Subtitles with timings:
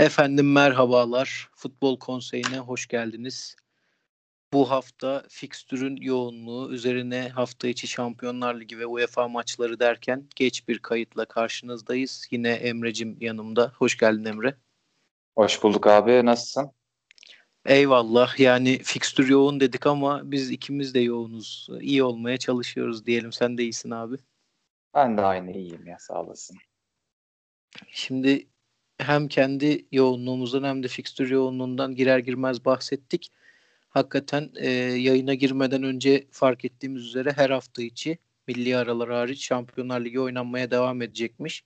[0.00, 1.48] Efendim merhabalar.
[1.54, 3.56] Futbol Konseyi'ne hoş geldiniz.
[4.52, 10.78] Bu hafta fikstürün yoğunluğu üzerine hafta içi Şampiyonlar Ligi ve UEFA maçları derken geç bir
[10.78, 12.26] kayıtla karşınızdayız.
[12.30, 13.72] Yine Emre'cim yanımda.
[13.76, 14.54] Hoş geldin Emre.
[15.34, 16.26] Hoş bulduk abi.
[16.26, 16.72] Nasılsın?
[17.66, 18.40] Eyvallah.
[18.40, 21.68] Yani fikstür yoğun dedik ama biz ikimiz de yoğunuz.
[21.80, 23.32] İyi olmaya çalışıyoruz diyelim.
[23.32, 24.16] Sen de iyisin abi.
[24.94, 26.56] Ben de aynı iyiyim ya sağ olasın.
[27.90, 28.49] Şimdi
[29.00, 33.32] hem kendi yoğunluğumuzdan hem de fikstür yoğunluğundan girer girmez bahsettik.
[33.88, 40.04] Hakikaten e, yayına girmeden önce fark ettiğimiz üzere her hafta içi milli aralar hariç Şampiyonlar
[40.04, 41.64] Ligi oynanmaya devam edecekmiş.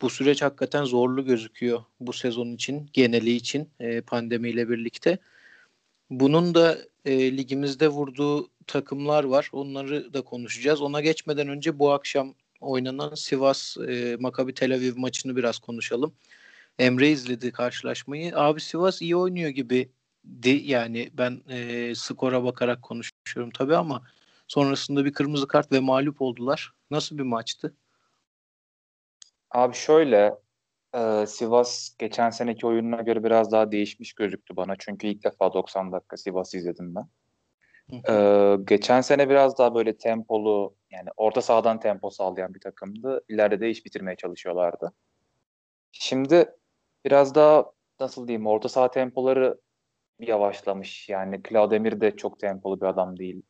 [0.00, 5.18] Bu süreç hakikaten zorlu gözüküyor bu sezon için, geneli için e, pandemiyle birlikte.
[6.10, 9.50] Bunun da e, ligimizde vurduğu takımlar var.
[9.52, 10.82] Onları da konuşacağız.
[10.82, 16.12] Ona geçmeden önce bu akşam oynanan Sivas e, Makabi Tel Aviv maçını biraz konuşalım.
[16.78, 18.38] Emre izledi karşılaşmayı.
[18.38, 19.92] Abi Sivas iyi oynuyor gibi
[20.42, 24.02] di yani ben e, skora bakarak konuşuyorum tabii ama
[24.48, 26.72] sonrasında bir kırmızı kart ve mağlup oldular.
[26.90, 27.76] Nasıl bir maçtı?
[29.50, 30.34] Abi şöyle
[30.94, 34.74] e, Sivas geçen seneki oyununa göre biraz daha değişmiş gözüktü bana.
[34.78, 37.08] Çünkü ilk defa 90 dakika Sivas izledim ben.
[38.08, 43.24] Ee, geçen sene biraz daha böyle tempolu yani orta sahadan tempo sağlayan bir takımdı.
[43.28, 44.92] İleride de iş bitirmeye çalışıyorlardı.
[45.92, 46.54] Şimdi
[47.04, 49.60] biraz daha nasıl diyeyim orta saha tempoları
[50.18, 51.08] yavaşlamış.
[51.08, 53.42] Yani Claudemir de çok tempolu bir adam değil.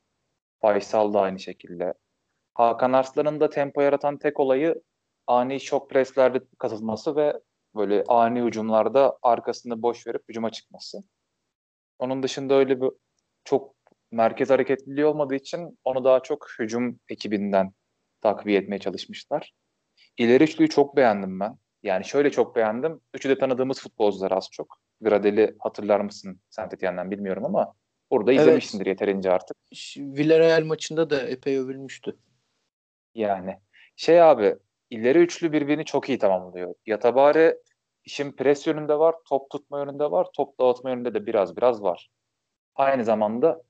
[0.60, 1.94] Faysal da aynı şekilde.
[2.54, 4.82] Hakan Arslan'ın da tempo yaratan tek olayı
[5.26, 7.40] ani şok preslerde katılması ve
[7.74, 10.98] böyle ani hücumlarda arkasını boş verip hücuma çıkması.
[11.98, 12.90] Onun dışında öyle bir
[13.44, 13.74] çok
[14.10, 17.72] merkez hareketliliği olmadığı için onu daha çok hücum ekibinden
[18.20, 19.52] takviye etmeye çalışmışlar.
[20.18, 21.58] İleri üçlüyü çok beğendim ben.
[21.82, 23.00] Yani şöyle çok beğendim.
[23.14, 24.78] Üçü de tanıdığımız futbolcular az çok.
[25.00, 27.74] Gradel'i hatırlar mısın Saint Etienne'den bilmiyorum ama
[28.10, 28.40] burada evet.
[28.40, 29.56] izlemişsindir yeterince artık.
[29.96, 32.16] Villarreal maçında da epey övülmüştü.
[33.14, 33.58] Yani
[33.96, 34.56] şey abi
[34.90, 36.74] ileri üçlü birbirini çok iyi tamamlıyor.
[36.86, 37.58] Yatabare
[38.04, 42.10] işin pres yönünde var, top tutma yönünde var, top dağıtma yönünde de biraz biraz var.
[42.74, 43.62] Aynı zamanda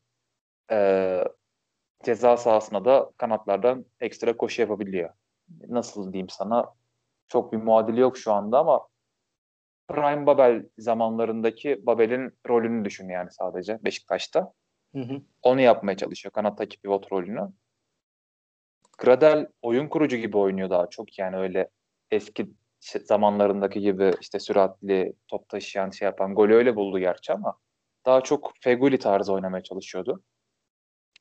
[0.70, 1.24] e,
[2.04, 5.10] ceza sahasına da kanatlardan ekstra koşu yapabiliyor.
[5.68, 6.74] Nasıl diyeyim sana
[7.28, 8.88] çok bir muadili yok şu anda ama
[9.88, 14.52] Prime Babel zamanlarındaki Babel'in rolünü düşün yani sadece Beşiktaş'ta.
[14.94, 15.22] Hı hı.
[15.42, 17.48] Onu yapmaya çalışıyor kanattaki pivot rolünü.
[18.98, 21.68] Gradel oyun kurucu gibi oynuyor daha çok yani öyle
[22.10, 22.50] eski
[22.80, 27.58] zamanlarındaki gibi işte süratli top taşıyan şey yapan golü öyle buldu gerçi ama
[28.06, 30.22] daha çok Feguli tarzı oynamaya çalışıyordu.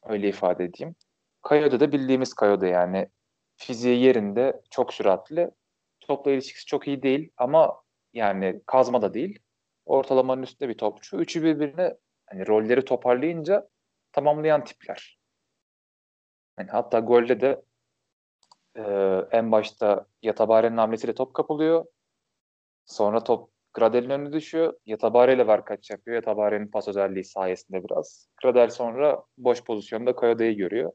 [0.04, 0.96] Öyle ifade edeyim.
[1.42, 3.10] Kayo'da da bildiğimiz Kayo'da yani
[3.56, 5.52] fiziği yerinde çok süratli.
[6.08, 7.82] Topla ilişkisi çok iyi değil ama
[8.14, 9.40] yani kazma da değil.
[9.86, 11.18] Ortalamanın üstünde bir topçu.
[11.18, 13.70] Üçü birbirine hani rolleri toparlayınca
[14.12, 15.20] tamamlayan tipler.
[16.60, 17.62] Yani hatta golde de
[18.76, 18.82] e,
[19.32, 21.86] en başta Yatabare'nin hamlesiyle top kapılıyor.
[22.86, 24.74] Sonra top Gradel'in önüne düşüyor.
[24.86, 26.16] Yatabare ile var kaç yapıyor.
[26.16, 28.30] Yatabare'nin pas özelliği sayesinde biraz.
[28.42, 30.92] Gradel sonra boş pozisyonda Kayoda'yı görüyor.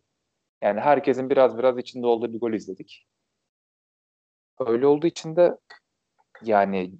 [0.62, 3.06] Yani herkesin biraz biraz içinde olduğu bir gol izledik.
[4.58, 5.58] Öyle olduğu için de
[6.42, 6.92] yani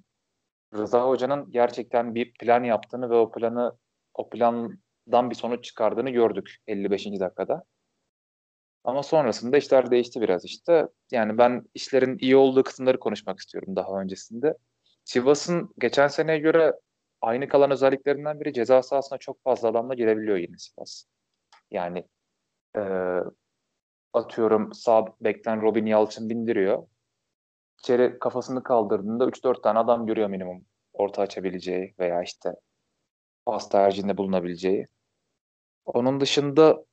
[0.73, 3.77] Rıza Hoca'nın gerçekten bir plan yaptığını ve o planı
[4.13, 7.05] o plandan bir sonuç çıkardığını gördük 55.
[7.05, 7.63] dakikada.
[8.83, 10.87] Ama sonrasında işler değişti biraz işte.
[11.11, 14.57] Yani ben işlerin iyi olduğu kısımları konuşmak istiyorum daha öncesinde.
[15.05, 16.73] Sivas'ın geçen seneye göre
[17.21, 21.05] aynı kalan özelliklerinden biri ceza sahasına çok fazla adamla girebiliyor yine Sivas.
[21.71, 22.03] Yani
[22.77, 22.81] e,
[24.13, 26.87] atıyorum sağ bekten Robin Yalçın bindiriyor.
[27.83, 32.53] İçeri kafasını kaldırdığında 3-4 tane adam görüyor minimum orta açabileceği veya işte
[33.45, 34.87] pas tercihinde bulunabileceği.
[35.85, 36.85] Onun dışında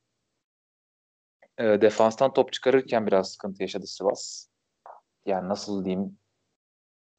[1.57, 4.47] e, defanstan top çıkarırken biraz sıkıntı yaşadı Sivas.
[5.25, 6.17] Yani nasıl diyeyim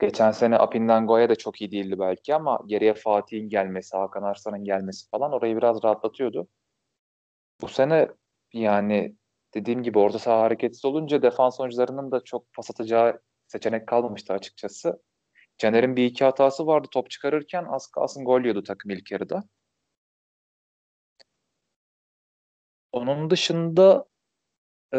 [0.01, 5.11] Geçen sene Apindango'ya da çok iyi değildi belki ama geriye Fatih'in gelmesi, Hakan Arslan'ın gelmesi
[5.11, 6.49] falan orayı biraz rahatlatıyordu.
[7.61, 8.09] Bu sene
[8.53, 9.17] yani
[9.55, 13.21] dediğim gibi orta saha hareketsiz olunca defans oyuncularının da çok pas atacağı
[13.53, 15.03] seçenek kalmamıştı açıkçası.
[15.59, 19.45] Caner'in bir iki hatası vardı top çıkarırken az kalsın gol yiyordu takım ilk yarıda.
[22.93, 24.05] Onun dışında
[24.95, 24.99] e,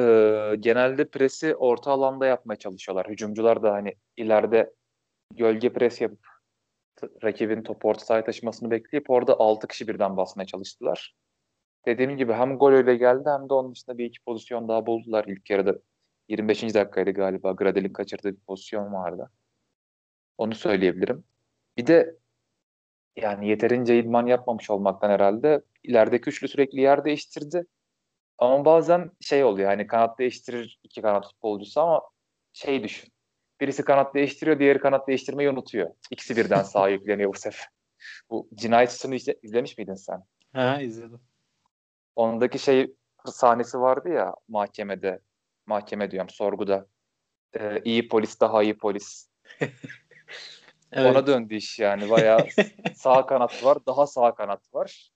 [0.59, 3.07] genelde presi orta alanda yapmaya çalışıyorlar.
[3.09, 4.73] Hücumcular da hani ileride
[5.35, 6.27] gölge pres yapıp
[7.23, 11.15] rakibin topu orta sahaya taşımasını bekleyip orada 6 kişi birden basmaya çalıştılar.
[11.85, 15.25] Dediğim gibi hem gol öyle geldi hem de onun dışında bir iki pozisyon daha buldular
[15.27, 15.79] ilk yarıda.
[16.29, 16.73] 25.
[16.73, 17.51] dakikaydı galiba.
[17.51, 19.31] Gradel'in kaçırdığı bir pozisyon vardı.
[20.37, 21.23] Onu söyleyebilirim.
[21.77, 22.15] Bir de
[23.15, 27.65] yani yeterince idman yapmamış olmaktan herhalde ilerideki üçlü sürekli yer değiştirdi.
[28.37, 32.01] Ama bazen şey oluyor hani kanat değiştirir iki kanat futbolcusu ama
[32.53, 33.13] şey düşün.
[33.61, 35.89] Birisi kanat değiştiriyor, diğeri kanat değiştirmeyi unutuyor.
[36.11, 37.67] İkisi birden sağa yükleniyor bu sefer.
[38.29, 40.23] Bu cinayet izle, izlemiş miydin sen?
[40.53, 41.21] Ha izledim.
[42.15, 42.95] Ondaki şey
[43.25, 45.19] sahnesi vardı ya mahkemede.
[45.65, 46.87] Mahkeme diyorum sorguda.
[47.59, 49.29] Ee, iyi polis daha iyi polis.
[50.91, 51.11] evet.
[51.11, 52.09] Ona döndü iş yani.
[52.09, 52.47] Bayağı
[52.95, 53.77] sağ kanat var.
[53.85, 55.11] Daha sağ kanat var.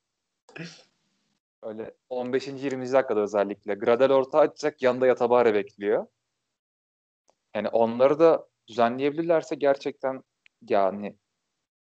[1.63, 2.47] Öyle 15.
[2.47, 2.91] 20.
[2.91, 3.73] dakikada özellikle.
[3.73, 4.81] Gradel orta açacak.
[4.81, 6.07] Yanında Yatabare bekliyor.
[7.55, 10.23] Yani onları da düzenleyebilirlerse gerçekten
[10.69, 11.17] yani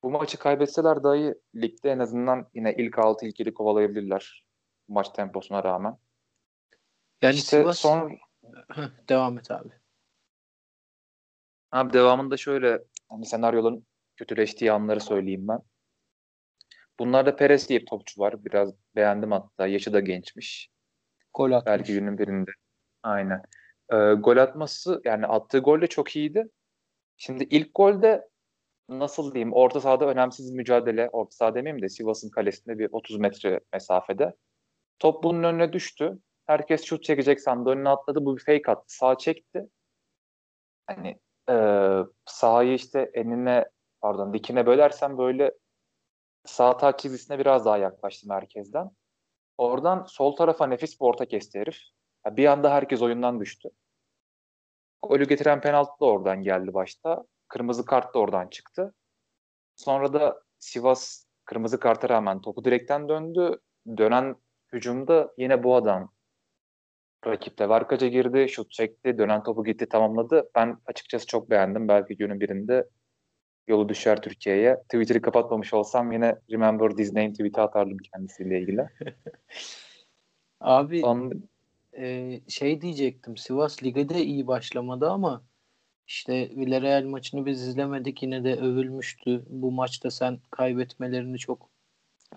[0.04, 4.44] bu maçı kaybetseler dahi ligde en azından yine ilk altı ilk yedi kovalayabilirler
[4.88, 5.98] maç temposuna rağmen.
[7.22, 7.80] Yani işte Sivas...
[7.80, 8.18] son
[9.10, 9.70] devam et abi.
[11.72, 13.86] Abi devamında şöyle hani senaryoların
[14.16, 15.60] kötüleştiği anları söyleyeyim ben.
[17.00, 18.46] Bunlarda Perez diye bir topçu var.
[18.46, 19.68] Biraz beğendim hatta.
[19.68, 20.70] Yaşı da gençmiş.
[21.34, 21.72] Gol atmış.
[21.72, 22.52] Belki günün birinde.
[23.04, 23.42] Aynen.
[23.94, 26.50] Ee, gol atması yani attığı gol de çok iyiydi.
[27.18, 28.30] Şimdi ilk golde
[28.90, 31.10] nasıl diyeyim orta sahada önemsiz mücadele.
[31.10, 34.36] Orta saha demeyeyim de Sivas'ın kalesinde bir 30 metre mesafede.
[35.00, 36.20] Top bunun önüne düştü.
[36.46, 37.70] Herkes şut çekecek sandı.
[37.70, 38.26] Önüne atladı.
[38.26, 38.86] Bu bir fake attı.
[38.88, 39.70] Sağ çekti.
[40.88, 41.20] Hani
[41.50, 41.56] e,
[42.26, 43.66] sahayı işte enine
[44.02, 45.52] pardon dikine bölersen böyle
[46.46, 48.92] sağ taç çizgisine biraz daha yaklaştı merkezden.
[49.58, 51.78] Oradan sol tarafa nefis bir orta kesti herif.
[52.28, 53.70] Bir anda herkes oyundan düştü.
[55.02, 57.24] Golü getiren penaltı da oradan geldi başta.
[57.48, 58.94] Kırmızı kart da oradan çıktı.
[59.76, 63.60] Sonra da Sivas kırmızı karta rağmen topu direkten döndü.
[63.98, 64.36] Dönen
[64.74, 66.12] hücumda yine bu adam
[67.28, 70.50] rakipte Varkaca girdi, şut çekti, dönen topu gitti tamamladı.
[70.56, 71.88] Ben açıkçası çok beğendim.
[71.88, 72.90] Belki günün birinde
[73.68, 74.76] yolu düşer Türkiye'ye.
[74.76, 78.88] Twitter'ı kapatmamış olsam yine Remember Name tweet'i atardım kendisiyle ilgili.
[80.60, 81.44] Abi On...
[81.98, 83.38] e, şey diyecektim.
[83.38, 85.44] Sivas Lig'de iyi başlamadı ama
[86.08, 88.24] işte Villarreal maçını biz izlemedik.
[88.24, 89.44] Yine de övülmüştü.
[89.50, 91.70] Bu maçta sen kaybetmelerini çok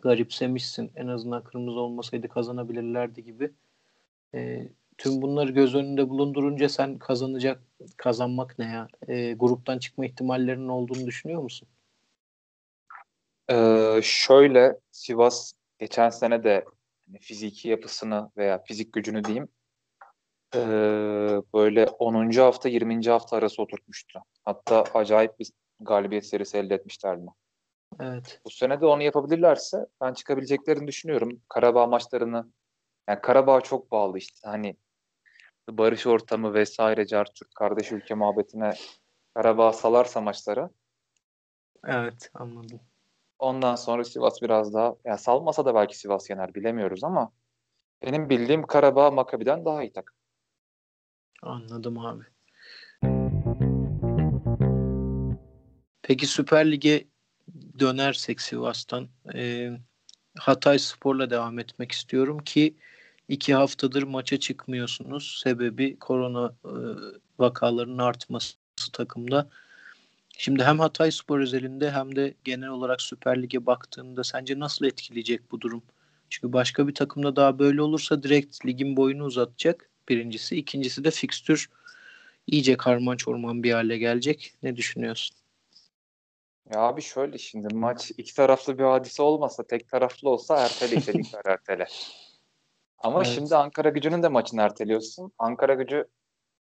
[0.03, 0.93] garipsemişsin.
[0.97, 3.53] En azından kırmızı olmasaydı kazanabilirlerdi gibi.
[4.34, 4.69] E,
[4.99, 7.62] tüm bunları göz önünde bulundurunca sen kazanacak
[7.96, 8.88] kazanmak ne ya?
[9.08, 11.69] E, gruptan çıkma ihtimallerinin olduğunu düşünüyor musun?
[13.50, 16.64] Ee, şöyle Sivas geçen sene de
[17.06, 19.49] hani fiziki yapısını veya fizik gücünü diyeyim
[20.55, 20.58] e,
[21.55, 22.31] böyle 10.
[22.40, 23.11] hafta 20.
[23.11, 24.20] hafta arası oturtmuştu.
[24.44, 25.50] Hatta acayip bir
[25.81, 27.26] galibiyet serisi elde etmişlerdi.
[28.00, 28.40] Evet.
[28.44, 31.40] Bu sene de onu yapabilirlerse ben çıkabileceklerini düşünüyorum.
[31.49, 32.46] Karabağ maçlarını
[33.08, 34.49] yani Karabağ çok bağlı işte.
[34.49, 34.76] Hani
[35.69, 38.75] barış ortamı vesaire Cartürk kardeş ülke muhabbetine
[39.35, 40.70] Karabağ salarsa maçları.
[41.87, 42.81] Evet anladım.
[43.38, 47.32] Ondan sonra Sivas biraz daha yani salmasa da belki Sivas yener bilemiyoruz ama
[48.03, 50.17] benim bildiğim Karabağ Makabi'den daha iyi takım.
[51.43, 52.25] Anladım abi.
[56.03, 57.05] Peki Süper Lig'e
[57.79, 59.70] dönersek Sivas'tan e,
[60.38, 62.76] Hatay Spor'la devam etmek istiyorum ki
[63.28, 65.41] iki haftadır maça çıkmıyorsunuz.
[65.43, 66.72] Sebebi korona e,
[67.39, 68.56] vakalarının artması
[68.93, 69.48] takımda.
[70.39, 75.51] Şimdi hem Hatay Spor özelinde hem de genel olarak Süper Lig'e baktığında sence nasıl etkileyecek
[75.51, 75.82] bu durum?
[76.31, 80.56] Çünkü başka bir takımda daha böyle olursa direkt ligin boyunu uzatacak birincisi.
[80.56, 81.70] İkincisi de fikstür
[82.46, 84.55] iyice karman çorman bir hale gelecek.
[84.62, 85.36] Ne düşünüyorsun?
[86.74, 91.12] Ya abi şöyle şimdi maç iki taraflı bir hadise olmasa tek taraflı olsa ertele işte
[91.15, 91.86] ligler ertele.
[92.98, 93.26] Ama evet.
[93.26, 95.32] şimdi Ankara gücünün de maçını erteliyorsun.
[95.38, 96.08] Ankara gücü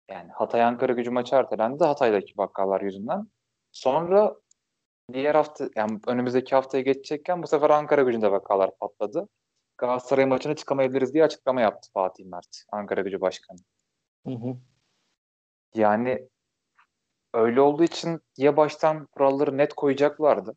[0.10, 3.28] yani Hatay Ankara gücü maçı ertelendi Hatay'daki vakalar yüzünden.
[3.72, 4.36] Sonra
[5.14, 9.30] diğer hafta yani önümüzdeki haftaya geçecekken bu sefer Ankara gücünde vakalar patladı.
[9.78, 13.58] Galatasaray maçına çıkamayabiliriz diye açıklama yaptı Fatih Mert, Ankara gücü başkanı.
[14.28, 14.58] Hı hı.
[15.76, 16.30] Yani
[17.34, 20.56] öyle olduğu için ya baştan kuralları net koyacaklardı.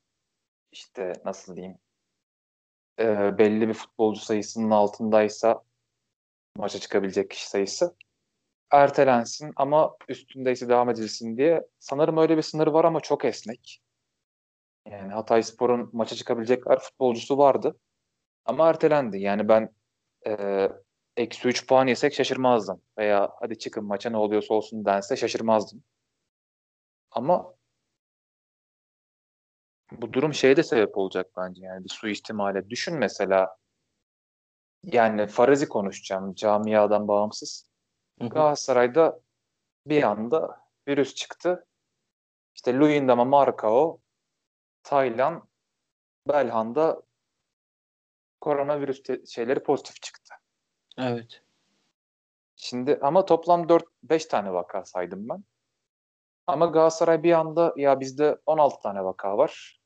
[0.72, 1.78] İşte nasıl diyeyim
[2.98, 5.62] e, belli bir futbolcu sayısının altındaysa
[6.56, 7.96] maça çıkabilecek kişi sayısı
[8.70, 11.66] ertelensin ama üstündeyse devam edilsin diye.
[11.78, 13.82] Sanırım öyle bir sınır var ama çok esnek.
[14.90, 17.78] Yani Hatay Spor'un maça çıkabilecek futbolcusu vardı.
[18.44, 19.20] Ama ertelendi.
[19.20, 19.74] Yani ben
[20.26, 20.68] e,
[21.16, 22.82] eksi 3 puan yesek şaşırmazdım.
[22.98, 25.84] Veya hadi çıkın maça ne oluyorsa olsun dense şaşırmazdım.
[27.10, 27.55] Ama
[29.92, 32.70] bu durum şeye de sebep olacak bence yani bir suistimale.
[32.70, 33.56] Düşün mesela
[34.82, 37.70] yani farazi konuşacağım camiadan bağımsız.
[38.18, 38.28] Hı hı.
[38.28, 39.20] Galatasaray'da
[39.86, 41.66] bir anda virüs çıktı.
[42.54, 44.00] İşte Luyendam'a Marcao
[44.82, 45.48] Taylan,
[46.28, 47.02] Belhanda
[48.40, 50.34] koronavirüs şeyleri pozitif çıktı.
[50.98, 51.42] Evet.
[52.56, 55.44] Şimdi ama toplam 4-5 tane vaka saydım ben.
[56.46, 59.80] Ama Galatasaray bir anda ya bizde 16 tane vaka var.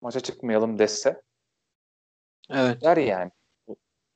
[0.00, 1.22] Maça çıkmayalım dese.
[2.50, 2.82] Evet.
[2.82, 3.30] Der yani.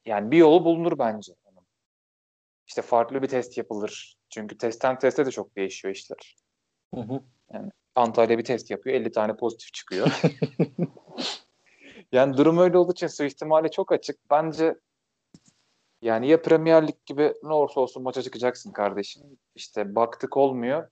[0.07, 1.35] Yani bir yolu bulunur bence.
[2.67, 4.17] İşte farklı bir test yapılır.
[4.31, 6.37] Çünkü testten teste de çok değişiyor işler.
[6.95, 7.21] Hı hı.
[7.53, 8.97] Yani Antalya bir test yapıyor.
[8.97, 10.21] 50 tane pozitif çıkıyor.
[12.13, 14.31] yani durum öyle olduğu için suistimali çok açık.
[14.31, 14.75] Bence
[16.03, 19.23] yani ya Premier Lig gibi ne olursa olsun maça çıkacaksın kardeşim.
[19.55, 20.89] İşte baktık olmuyor.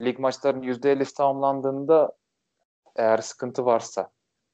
[0.00, 2.12] Lig maçlarının %50'si tamamlandığında
[2.96, 4.10] eğer sıkıntı varsa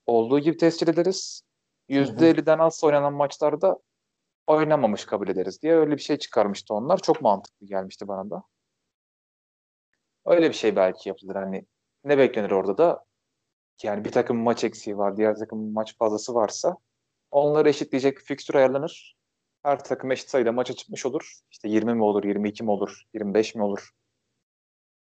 [0.07, 1.43] olduğu gibi tescil ederiz.
[1.89, 3.79] %50'den az oynanan maçlarda
[4.47, 6.99] oynamamış kabul ederiz diye öyle bir şey çıkarmıştı onlar.
[6.99, 8.43] Çok mantıklı gelmişti bana da.
[10.27, 11.35] Öyle bir şey belki yapılır.
[11.35, 11.67] Hani
[12.05, 13.05] ne beklenir orada da?
[13.83, 16.77] Yani bir takım maç eksiği var, diğer takım maç fazlası varsa
[17.31, 19.17] onları eşitleyecek bir fikstür ayarlanır.
[19.63, 21.41] Her takım eşit sayıda maça çıkmış olur.
[21.51, 23.91] İşte 20 mi olur, 22 mi olur, 25 mi olur?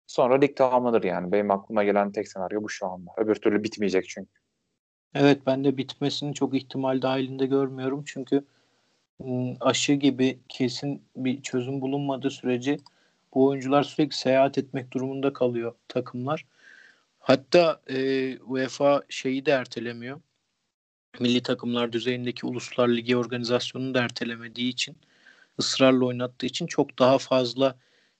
[0.07, 1.31] Sonra lig tamamlanır yani.
[1.31, 3.11] Benim aklıma gelen tek senaryo bu şu anda.
[3.17, 4.31] Öbür türlü bitmeyecek çünkü.
[5.13, 8.03] Evet ben de bitmesini çok ihtimal dahilinde görmüyorum.
[8.05, 8.43] Çünkü
[9.21, 12.77] ıı, aşı gibi kesin bir çözüm bulunmadığı sürece
[13.33, 16.45] bu oyuncular sürekli seyahat etmek durumunda kalıyor takımlar.
[17.19, 20.21] Hatta e, UEFA şeyi de ertelemiyor.
[21.19, 24.97] Milli takımlar düzeyindeki Uluslar Ligi organizasyonunu da ertelemediği için
[25.59, 27.75] ısrarla oynattığı için çok daha fazla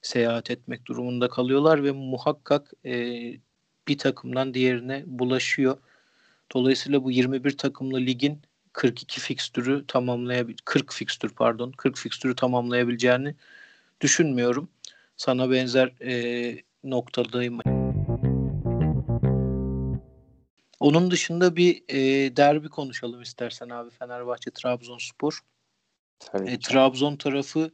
[0.05, 2.93] seyahat etmek durumunda kalıyorlar ve muhakkak e,
[3.87, 5.77] bir takımdan diğerine bulaşıyor.
[6.53, 8.41] Dolayısıyla bu 21 takımlı ligin
[8.73, 13.35] 42 fikstürü tamamlayabil 40 fikstür pardon 40 fikstürü tamamlayabileceğini
[14.01, 14.69] düşünmüyorum.
[15.17, 17.59] Sana benzer e, noktadayım.
[20.79, 21.97] Onun dışında bir e,
[22.37, 25.39] derbi konuşalım istersen abi Fenerbahçe Trabzonspor.
[26.19, 27.71] Tabii e, Trabzon tarafı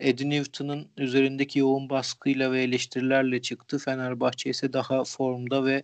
[0.00, 3.78] Eddie Newton'ın üzerindeki yoğun baskıyla ve eleştirilerle çıktı.
[3.78, 5.82] Fenerbahçe ise daha formda ve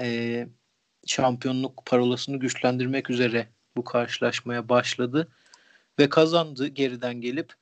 [0.00, 0.48] e,
[1.06, 5.28] şampiyonluk parolasını güçlendirmek üzere bu karşılaşmaya başladı
[5.98, 7.52] ve kazandı geriden gelip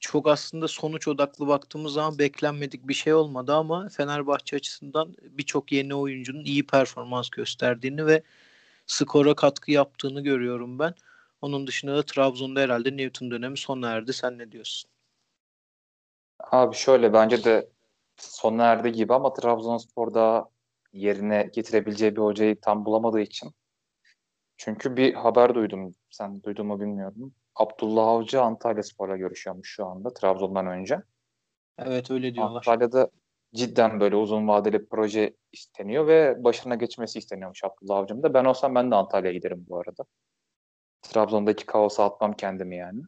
[0.00, 5.94] çok aslında sonuç odaklı baktığımız zaman beklenmedik bir şey olmadı ama Fenerbahçe açısından birçok yeni
[5.94, 8.22] oyuncunun iyi performans gösterdiğini ve
[8.86, 10.94] skora katkı yaptığını görüyorum ben.
[11.42, 14.12] Onun dışında da Trabzon'da herhalde Newton dönemi sona erdi.
[14.12, 14.90] Sen ne diyorsun?
[16.38, 17.68] Abi şöyle bence de
[18.16, 20.48] sona erdi gibi ama Trabzonspor daha
[20.92, 23.50] yerine getirebileceği bir hocayı tam bulamadığı için.
[24.56, 25.94] Çünkü bir haber duydum.
[26.10, 27.34] Sen duydun mu bilmiyorum.
[27.54, 31.02] Abdullah Avcı Antalya Spor'la görüşüyormuş şu anda Trabzon'dan önce.
[31.78, 32.56] Evet öyle diyorlar.
[32.56, 33.10] Antalya'da
[33.54, 38.34] cidden böyle uzun vadeli proje isteniyor ve başına geçmesi isteniyormuş Abdullah Avcı'nın da.
[38.34, 40.04] Ben olsam ben de Antalya'ya giderim bu arada.
[41.02, 43.02] Trabzon'daki kaosa atmam kendimi yani.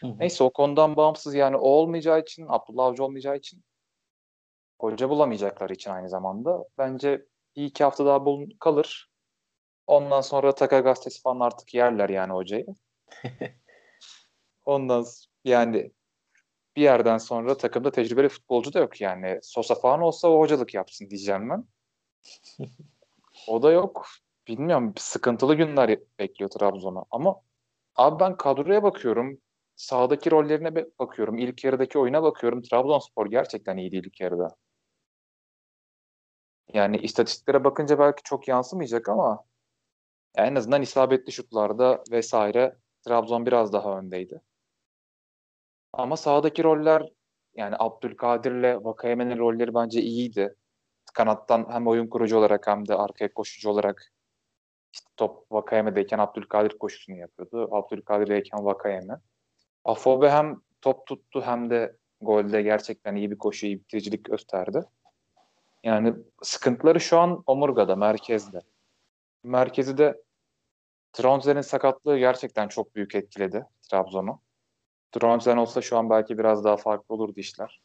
[0.00, 0.18] Hı hı.
[0.18, 3.64] Neyse o konudan bağımsız yani o olmayacağı için, Abdullah Avcı olmayacağı için
[4.80, 9.10] hoca bulamayacakları için aynı zamanda bence bir iki hafta daha bulun, kalır.
[9.86, 12.66] Ondan sonra Taka gazetesi falan artık yerler yani hocayı.
[14.64, 15.04] Ondan
[15.44, 15.92] yani
[16.76, 19.38] bir yerden sonra takımda tecrübeli futbolcu da yok yani.
[19.42, 21.64] Sosa falan olsa o hocalık yapsın diyeceğim ben.
[23.48, 24.06] o da yok.
[24.48, 27.04] Bilmiyorum sıkıntılı günler bekliyor Trabzon'a.
[27.10, 27.40] Ama
[27.96, 29.38] abi ben kadroya bakıyorum.
[29.76, 31.38] Sağdaki rollerine bakıyorum.
[31.38, 32.62] İlk yarıdaki oyuna bakıyorum.
[32.62, 34.56] Trabzonspor gerçekten iyi değil ilk yarıda.
[36.72, 39.44] Yani istatistiklere bakınca belki çok yansımayacak ama
[40.34, 44.40] en azından isabetli şutlarda vesaire Trabzon biraz daha öndeydi.
[45.92, 47.12] Ama sahadaki roller
[47.54, 50.56] yani Abdülkadir'le Vakayemen'in rolleri bence iyiydi.
[51.14, 54.13] Kanattan hem oyun kurucu olarak hem de arkaya koşucu olarak
[54.94, 57.68] işte top Vakayeme'deyken Abdülkadir koşusunu yapıyordu.
[57.72, 59.14] Abdülkadir'deyken Vakayeme.
[59.84, 64.80] Afobe hem top tuttu hem de golde gerçekten iyi bir koşu, iyi bitiricilik gösterdi.
[65.82, 68.60] Yani sıkıntıları şu an omurgada, merkezde.
[69.42, 70.22] Merkezi de
[71.12, 74.40] Tromsø'nin sakatlığı gerçekten çok büyük etkiledi Trabzon'u.
[75.12, 77.80] Tromsø olsa şu an belki biraz daha farklı olurdu işler.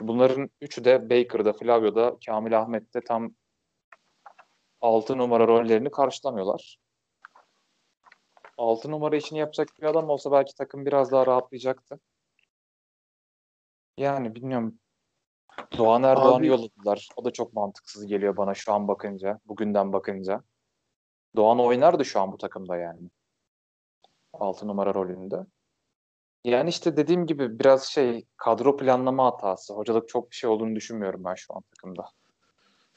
[0.00, 3.34] Bunların üçü de Baker'da, Flavio'da, Kamil Ahmet'te tam
[4.80, 6.78] 6 numara rollerini karşılamıyorlar.
[8.58, 12.00] 6 numara için yapacak bir adam olsa belki takım biraz daha rahatlayacaktı.
[13.96, 14.78] Yani bilmiyorum.
[15.78, 17.08] Doğan Erdoğan'ı yolladılar.
[17.16, 19.40] O da çok mantıksız geliyor bana şu an bakınca.
[19.46, 20.42] Bugünden bakınca.
[21.36, 23.10] Doğan oynardı şu an bu takımda yani.
[24.32, 25.46] 6 numara rolünde.
[26.44, 29.74] Yani işte dediğim gibi biraz şey kadro planlama hatası.
[29.74, 32.04] Hocalık çok bir şey olduğunu düşünmüyorum ben şu an takımda.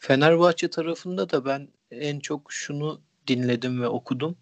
[0.04, 4.38] Fenerbahçe tarafında da ben en çok şunu dinledim ve okudum.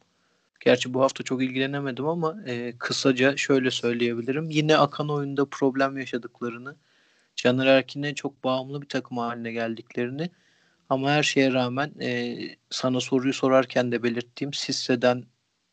[0.60, 4.50] Gerçi bu hafta çok ilgilenemedim ama e, kısaca şöyle söyleyebilirim.
[4.50, 6.76] Yine akan oyunda problem yaşadıklarını,
[7.36, 10.30] Caner Erkin'e çok bağımlı bir takım haline geldiklerini
[10.90, 12.38] ama her şeye rağmen e,
[12.70, 15.24] sana soruyu sorarken de belirttiğim Sisse'den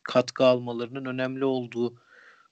[0.03, 1.95] katkı almalarının önemli olduğu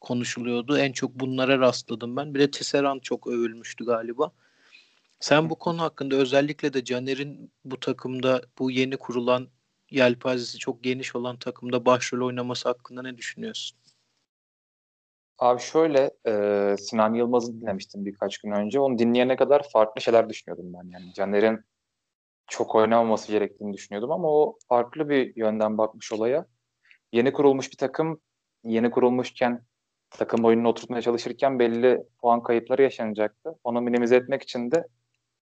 [0.00, 0.78] konuşuluyordu.
[0.78, 2.34] En çok bunlara rastladım ben.
[2.34, 4.32] Bir de Tisserand çok övülmüştü galiba.
[5.24, 9.48] Sen bu konu hakkında özellikle de Caner'in bu takımda bu yeni kurulan
[9.90, 13.78] yelpazesi çok geniş olan takımda başrol oynaması hakkında ne düşünüyorsun?
[15.38, 18.80] Abi şöyle e, Sinan Yılmaz'ı dinlemiştim birkaç gün önce.
[18.80, 20.90] Onu dinleyene kadar farklı şeyler düşünüyordum ben.
[20.90, 21.60] Yani Caner'in
[22.46, 26.46] çok oynamaması gerektiğini düşünüyordum ama o farklı bir yönden bakmış olaya.
[27.12, 28.20] Yeni kurulmuş bir takım,
[28.64, 29.64] yeni kurulmuşken
[30.10, 33.58] takım oyununu oturtmaya çalışırken belli puan kayıpları yaşanacaktı.
[33.64, 34.84] Onu minimize etmek için de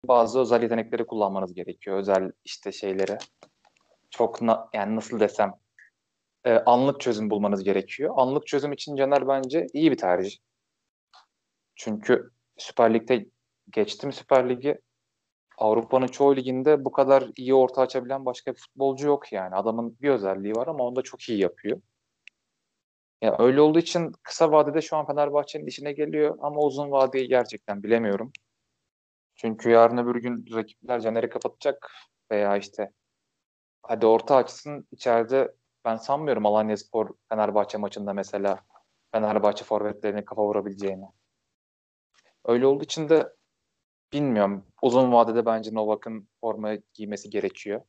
[0.08, 1.99] bazı özel yetenekleri kullanmanız gerekiyor.
[1.99, 3.18] Özel işte şeyleri.
[4.11, 5.54] Çok na, yani nasıl desem
[6.44, 8.14] e, anlık çözüm bulmanız gerekiyor.
[8.16, 10.37] Anlık çözüm için Caner bence iyi bir tercih.
[11.76, 13.26] Çünkü Süper Lig'de
[13.73, 14.80] geçtim Süper Lig'i
[15.58, 19.54] Avrupa'nın çoğu liginde bu kadar iyi orta açabilen başka bir futbolcu yok yani.
[19.54, 21.80] Adamın bir özelliği var ama onu da çok iyi yapıyor.
[23.23, 27.82] Ya öyle olduğu için kısa vadede şu an Fenerbahçe'nin işine geliyor ama uzun vadeyi gerçekten
[27.82, 28.32] bilemiyorum.
[29.35, 31.91] Çünkü yarın öbür gün rakipler Caner'i kapatacak
[32.31, 32.91] veya işte
[33.83, 38.61] hadi orta açsın içeride ben sanmıyorum Alanya Spor Fenerbahçe maçında mesela
[39.12, 41.07] Fenerbahçe forvetlerine kafa vurabileceğini.
[42.45, 43.33] Öyle olduğu için de
[44.12, 44.67] bilmiyorum.
[44.83, 47.81] Uzun vadede bence Novak'ın forma giymesi gerekiyor.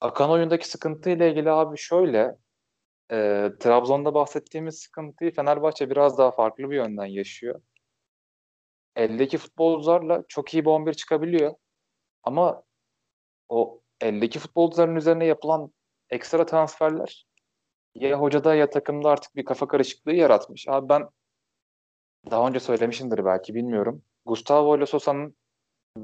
[0.00, 2.36] Akan oyundaki sıkıntı ile ilgili abi şöyle
[3.12, 7.60] e, Trabzon'da bahsettiğimiz sıkıntıyı Fenerbahçe biraz daha farklı bir yönden yaşıyor.
[8.96, 11.54] Eldeki futbolcularla çok iyi bir 11 çıkabiliyor.
[12.22, 12.62] Ama
[13.48, 15.72] o eldeki futbolcuların üzerine yapılan
[16.10, 17.26] ekstra transferler
[17.94, 20.68] ya hocada ya takımda artık bir kafa karışıklığı yaratmış.
[20.68, 21.08] Abi ben
[22.30, 24.02] daha önce söylemişimdir belki bilmiyorum.
[24.26, 25.36] Gustavo ile Sosa'nın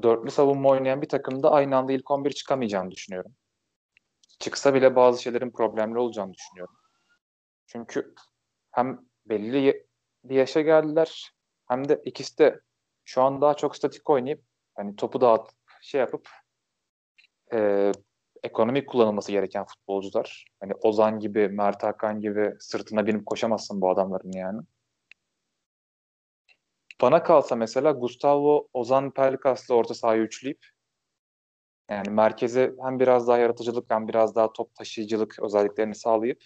[0.03, 3.35] dörtlü savunma oynayan bir takımda aynı anda ilk 11 çıkamayacağını düşünüyorum.
[4.39, 6.75] Çıksa bile bazı şeylerin problemli olacağını düşünüyorum.
[7.67, 8.13] Çünkü
[8.71, 9.87] hem belli
[10.23, 11.31] bir yaşa geldiler
[11.67, 12.61] hem de ikisi de
[13.05, 14.43] şu an daha çok statik oynayıp
[14.75, 16.29] hani topu dağıtıp şey yapıp
[17.53, 17.91] e,
[18.43, 20.45] ekonomik kullanılması gereken futbolcular.
[20.59, 24.61] Hani Ozan gibi, Mert Hakan gibi sırtına binip koşamazsın bu adamların yani.
[27.01, 30.65] Bana kalsa mesela Gustavo Ozan Pelkas'la orta sahayı üçleyip
[31.89, 36.43] yani merkeze hem biraz daha yaratıcılık hem biraz daha top taşıyıcılık özelliklerini sağlayıp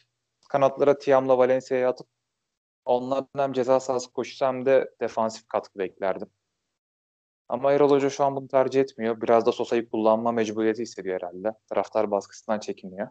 [0.49, 2.07] kanatlara Tiam'la Valencia'ya atıp
[2.85, 6.29] onlardan hem ceza sahası koşusu hem de defansif katkı beklerdim.
[7.49, 9.21] Ama Erol Hoca şu an bunu tercih etmiyor.
[9.21, 11.53] Biraz da Sosa'yı kullanma mecburiyeti hissediyor herhalde.
[11.69, 13.07] Taraftar baskısından çekiniyor.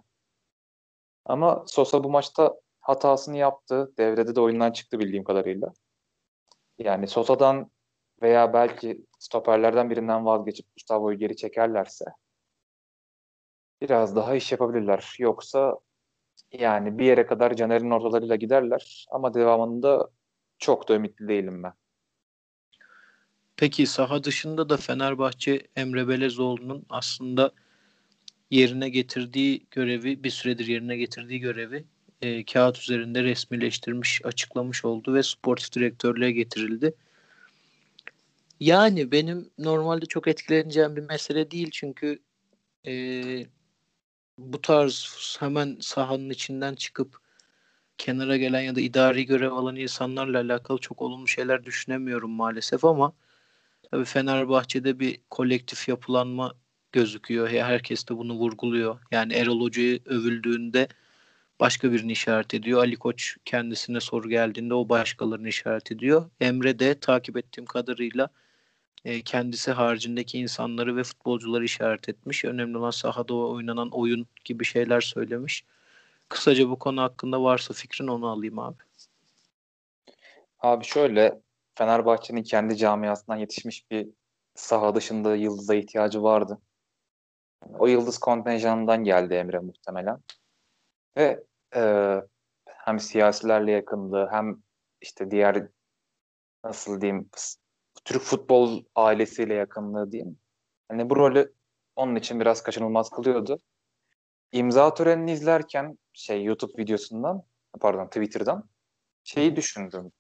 [1.25, 3.93] Ama Sosa bu maçta hatasını yaptı.
[3.99, 5.73] Devrede de oyundan çıktı bildiğim kadarıyla.
[6.79, 7.71] Yani Sosa'dan
[8.23, 12.05] veya belki stoperlerden birinden vazgeçip Gustavo'yu geri çekerlerse
[13.81, 15.17] biraz daha iş yapabilirler.
[15.19, 15.79] Yoksa
[16.53, 20.09] yani bir yere kadar Caner'in ortalarıyla giderler ama devamında
[20.59, 21.73] çok da ümitli değilim ben.
[23.57, 27.53] Peki saha dışında da Fenerbahçe Emre Belezoğlu'nun aslında
[28.51, 31.85] yerine getirdiği görevi bir süredir yerine getirdiği görevi
[32.23, 36.95] e, kağıt üzerinde resmileştirmiş, açıklamış oldu ve sportif direktörlüğe getirildi.
[38.61, 42.19] Yani benim normalde çok etkileneceğim bir mesele değil çünkü
[42.87, 42.93] e,
[44.39, 47.17] bu tarz hemen sahanın içinden çıkıp
[47.99, 53.13] kenara gelen ya da idari görev alan insanlarla alakalı çok olumlu şeyler düşünemiyorum maalesef ama
[53.91, 56.55] tabii Fenerbahçe'de bir kolektif yapılanma
[56.93, 57.49] gözüküyor.
[57.49, 58.99] Herkes de bunu vurguluyor.
[59.11, 60.89] Yani Erol Hoca'yı övüldüğünde
[61.61, 62.81] başka birini işaret ediyor.
[62.81, 66.31] Ali Koç kendisine soru geldiğinde o başkalarını işaret ediyor.
[66.41, 68.29] Emre de takip ettiğim kadarıyla
[69.05, 72.45] e, kendisi haricindeki insanları ve futbolcuları işaret etmiş.
[72.45, 75.65] Önemli olan sahada oynanan oyun gibi şeyler söylemiş.
[76.29, 78.77] Kısaca bu konu hakkında varsa fikrin onu alayım abi.
[80.61, 81.41] Abi şöyle
[81.79, 84.09] Fenerbahçe'nin kendi camiasından yetişmiş bir
[84.55, 86.59] saha dışında yıldıza ihtiyacı vardı.
[87.79, 90.19] O yıldız kontenjanından geldi Emre muhtemelen.
[91.17, 92.15] Ve e,
[92.67, 94.63] hem siyasilerle yakındı hem
[95.01, 95.69] işte diğer
[96.65, 97.31] nasıl diyeyim
[98.05, 100.39] Türk futbol ailesiyle yakınlığı diyeyim.
[100.89, 101.55] Hani bu rolü
[101.97, 103.61] onun için biraz kaçınılmaz kılıyordu.
[104.53, 107.43] İmza törenini izlerken şey YouTube videosundan
[107.81, 108.69] pardon Twitter'dan
[109.25, 110.13] şeyi düşündüm.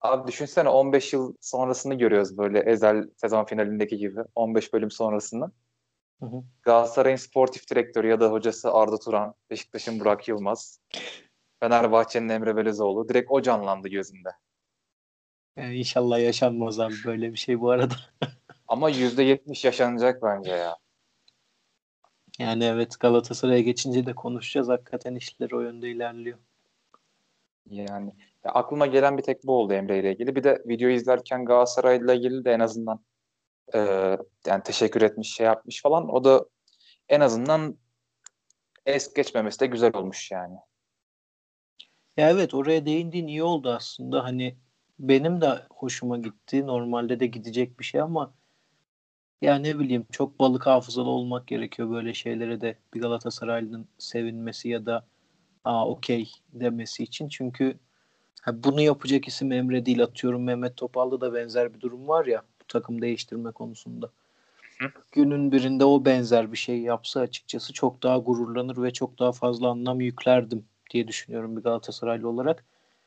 [0.00, 5.52] Abi düşünsene 15 yıl sonrasını görüyoruz böyle Ezel sezon finalindeki gibi 15 bölüm sonrasını.
[6.20, 6.42] Hı hı.
[6.62, 10.80] Galatasaray'ın sportif direktörü ya da hocası Arda Turan, Beşiktaş'ın Burak Yılmaz,
[11.60, 13.08] Fenerbahçe'nin Emre Belezoğlu.
[13.08, 14.28] Direkt o canlandı gözünde.
[15.56, 17.94] Yani inşallah yaşanmaz abi böyle bir şey bu arada.
[18.68, 20.76] Ama %70 yaşanacak bence ya.
[22.38, 24.68] Yani evet Galatasaray'a geçince de konuşacağız.
[24.68, 26.38] Hakikaten işler o yönde ilerliyor.
[27.66, 28.12] Yani
[28.44, 30.36] ya aklıma gelen bir tek bu oldu Emre ile ilgili.
[30.36, 33.04] Bir de videoyu izlerken Galatasaray'la ilgili de en azından
[33.74, 33.78] e,
[34.46, 36.08] yani teşekkür etmiş, şey yapmış falan.
[36.14, 36.44] O da
[37.08, 37.78] en azından
[38.86, 40.56] es geçmemesi de güzel olmuş yani.
[42.16, 44.24] Ya evet oraya değindiğin iyi oldu aslında.
[44.24, 44.56] Hani
[44.98, 46.66] benim de hoşuma gitti.
[46.66, 48.34] Normalde de gidecek bir şey ama
[49.42, 54.86] ya ne bileyim çok balık hafızalı olmak gerekiyor böyle şeylere de bir Galatasaraylı'nın sevinmesi ya
[54.86, 55.06] da
[55.64, 57.28] aa okey demesi için.
[57.28, 57.78] Çünkü
[58.42, 62.42] ha, bunu yapacak isim Emre değil atıyorum Mehmet Topal'da da benzer bir durum var ya
[62.60, 64.10] bu takım değiştirme konusunda.
[64.78, 64.86] Hı.
[65.12, 69.68] Günün birinde o benzer bir şey yapsa açıkçası çok daha gururlanır ve çok daha fazla
[69.68, 72.64] anlam yüklerdim diye düşünüyorum bir Galatasaraylı olarak.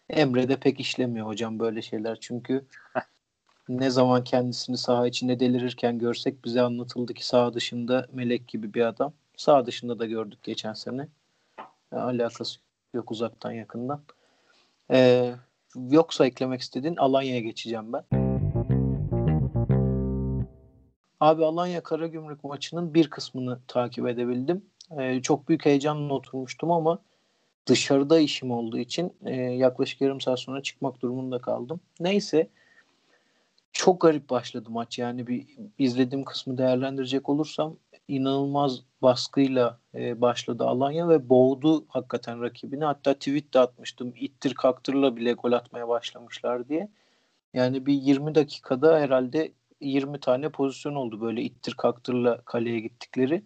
[0.09, 2.65] Emre de pek işlemiyor hocam böyle şeyler çünkü
[3.69, 8.81] ne zaman kendisini saha içinde delirirken görsek bize anlatıldı ki saha dışında melek gibi bir
[8.81, 9.13] adam.
[9.37, 11.07] Saha dışında da gördük geçen sene.
[11.93, 12.59] E, alakası
[12.93, 14.01] yok uzaktan yakından.
[14.91, 15.33] Ee,
[15.75, 18.03] yoksa eklemek istediğin Alanya'ya geçeceğim ben.
[21.19, 24.65] Abi Alanya Karagümrük maçının bir kısmını takip edebildim.
[24.99, 26.99] Ee, çok büyük heyecanla oturmuştum ama
[27.65, 31.79] dışarıda işim olduğu için e, yaklaşık yarım saat sonra çıkmak durumunda kaldım.
[31.99, 32.49] Neyse
[33.73, 34.99] çok garip başladı maç.
[34.99, 42.85] Yani bir izlediğim kısmı değerlendirecek olursam inanılmaz baskıyla e, başladı Alanya ve boğdu hakikaten rakibini.
[42.85, 44.13] Hatta tweet de atmıştım.
[44.15, 46.89] İttir kaktırla bile gol atmaya başlamışlar diye.
[47.53, 53.43] Yani bir 20 dakikada herhalde 20 tane pozisyon oldu böyle ittir kaktırla kaleye gittikleri.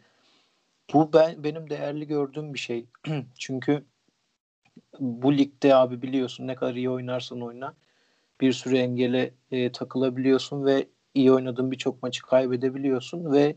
[0.93, 2.85] Bu ben benim değerli gördüğüm bir şey.
[3.39, 3.85] Çünkü
[4.99, 7.73] bu ligde abi biliyorsun ne kadar iyi oynarsan oyna
[8.41, 13.55] bir sürü engele e, takılabiliyorsun ve iyi oynadığın birçok maçı kaybedebiliyorsun ve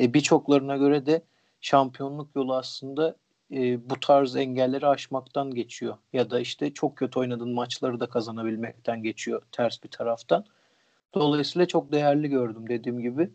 [0.00, 1.22] e, birçoklarına göre de
[1.60, 3.16] şampiyonluk yolu aslında
[3.52, 5.96] e, bu tarz engelleri aşmaktan geçiyor.
[6.12, 10.44] Ya da işte çok kötü oynadığın maçları da kazanabilmekten geçiyor ters bir taraftan.
[11.14, 13.30] Dolayısıyla çok değerli gördüm dediğim gibi.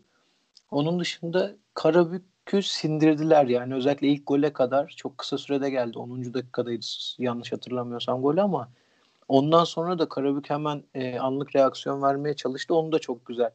[0.70, 5.98] Onun dışında Karabük'ü sindirdiler yani özellikle ilk gole kadar çok kısa sürede geldi.
[5.98, 6.34] 10.
[6.34, 6.86] dakikadaydı
[7.18, 8.68] yanlış hatırlamıyorsam gol ama
[9.28, 12.74] ondan sonra da Karabük hemen e, anlık reaksiyon vermeye çalıştı.
[12.74, 13.50] Onu da çok güzel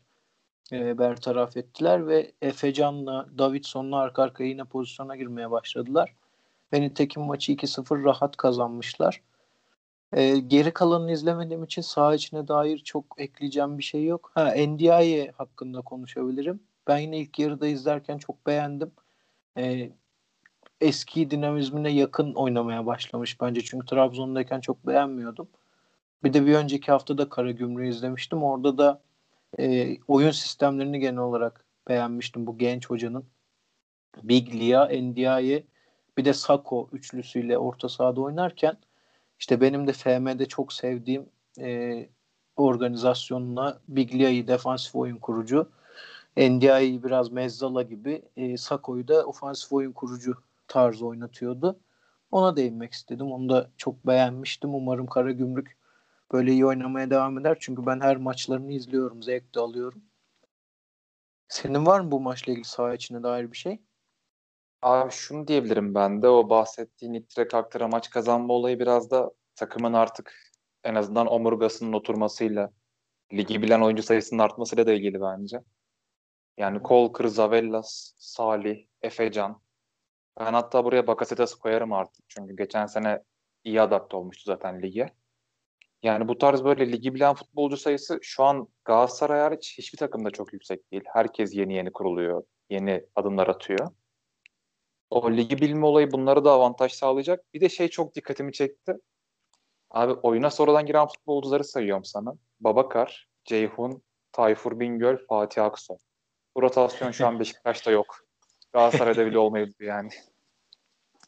[0.71, 6.13] e, bertaraf ettiler ve Efecan'la Davidson'la arka arkaya yine pozisyona girmeye başladılar.
[6.73, 9.21] Ve nitekim maçı 2-0 rahat kazanmışlar.
[10.13, 14.31] E, geri kalanını izlemediğim için saha içine dair çok ekleyeceğim bir şey yok.
[14.35, 16.59] Ha NDI'ye hakkında konuşabilirim.
[16.87, 18.91] Ben yine ilk yarıda izlerken çok beğendim.
[19.57, 19.91] E,
[20.81, 23.61] eski dinamizmine yakın oynamaya başlamış bence.
[23.61, 25.47] Çünkü Trabzon'dayken çok beğenmiyordum.
[26.23, 28.43] Bir de bir önceki hafta da Karagümrük'ü izlemiştim.
[28.43, 29.01] Orada da
[29.59, 33.25] e, oyun sistemlerini genel olarak beğenmiştim bu genç hocanın.
[34.23, 35.63] Biglia, Ndiaye
[36.17, 38.77] bir de Sako üçlüsüyle orta sahada oynarken
[39.39, 41.29] işte benim de FM'de çok sevdiğim
[41.59, 42.09] e,
[42.55, 45.69] organizasyonla Biglia'yı defansif oyun kurucu,
[46.37, 50.33] Ndiaye'yi biraz Mezzala gibi, e, Sako'yu da ofansif oyun kurucu
[50.67, 51.79] tarzı oynatıyordu.
[52.31, 53.31] Ona değinmek istedim.
[53.31, 54.75] Onu da çok beğenmiştim.
[54.75, 55.77] Umarım Karagümrük
[56.31, 57.57] böyle iyi oynamaya devam eder.
[57.59, 59.23] Çünkü ben her maçlarını izliyorum.
[59.23, 60.03] Zevk de alıyorum.
[61.47, 63.81] Senin var mı bu maçla ilgili saha içine dair bir şey?
[64.81, 69.93] Abi şunu diyebilirim ben de o bahsettiğin ittire kaktıra maç kazanma olayı biraz da takımın
[69.93, 70.51] artık
[70.83, 72.73] en azından omurgasının oturmasıyla
[73.33, 75.61] ligi bilen oyuncu sayısının artmasıyla da ilgili bence.
[76.57, 79.61] Yani Kolkır, Zavellas, Salih, Efecan.
[80.39, 82.25] Ben hatta buraya Bakasetas'ı koyarım artık.
[82.27, 83.23] Çünkü geçen sene
[83.63, 85.13] iyi adapte olmuştu zaten lige.
[86.03, 90.53] Yani bu tarz böyle ligi bilen futbolcu sayısı şu an Galatasaray hariç hiçbir takımda çok
[90.53, 91.03] yüksek değil.
[91.13, 92.43] Herkes yeni yeni kuruluyor.
[92.69, 93.91] Yeni adımlar atıyor.
[95.09, 97.53] O ligi bilme olayı bunlara da avantaj sağlayacak.
[97.53, 98.93] Bir de şey çok dikkatimi çekti.
[99.91, 102.33] Abi oyuna sonradan giren futbolcuları sayıyorum sana.
[102.59, 105.97] Babakar, Ceyhun, Tayfur Bingöl, Fatih Aksoy.
[106.55, 108.19] Bu rotasyon şu an Beşiktaş'ta yok.
[108.73, 110.09] Galatasaray'da bile olmayabilir yani.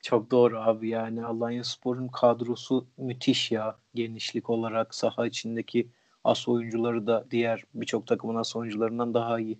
[0.01, 5.89] Çok doğru abi yani Alanya Spor'un kadrosu müthiş ya genişlik olarak saha içindeki
[6.23, 9.59] as oyuncuları da diğer birçok takımın as oyuncularından daha iyi.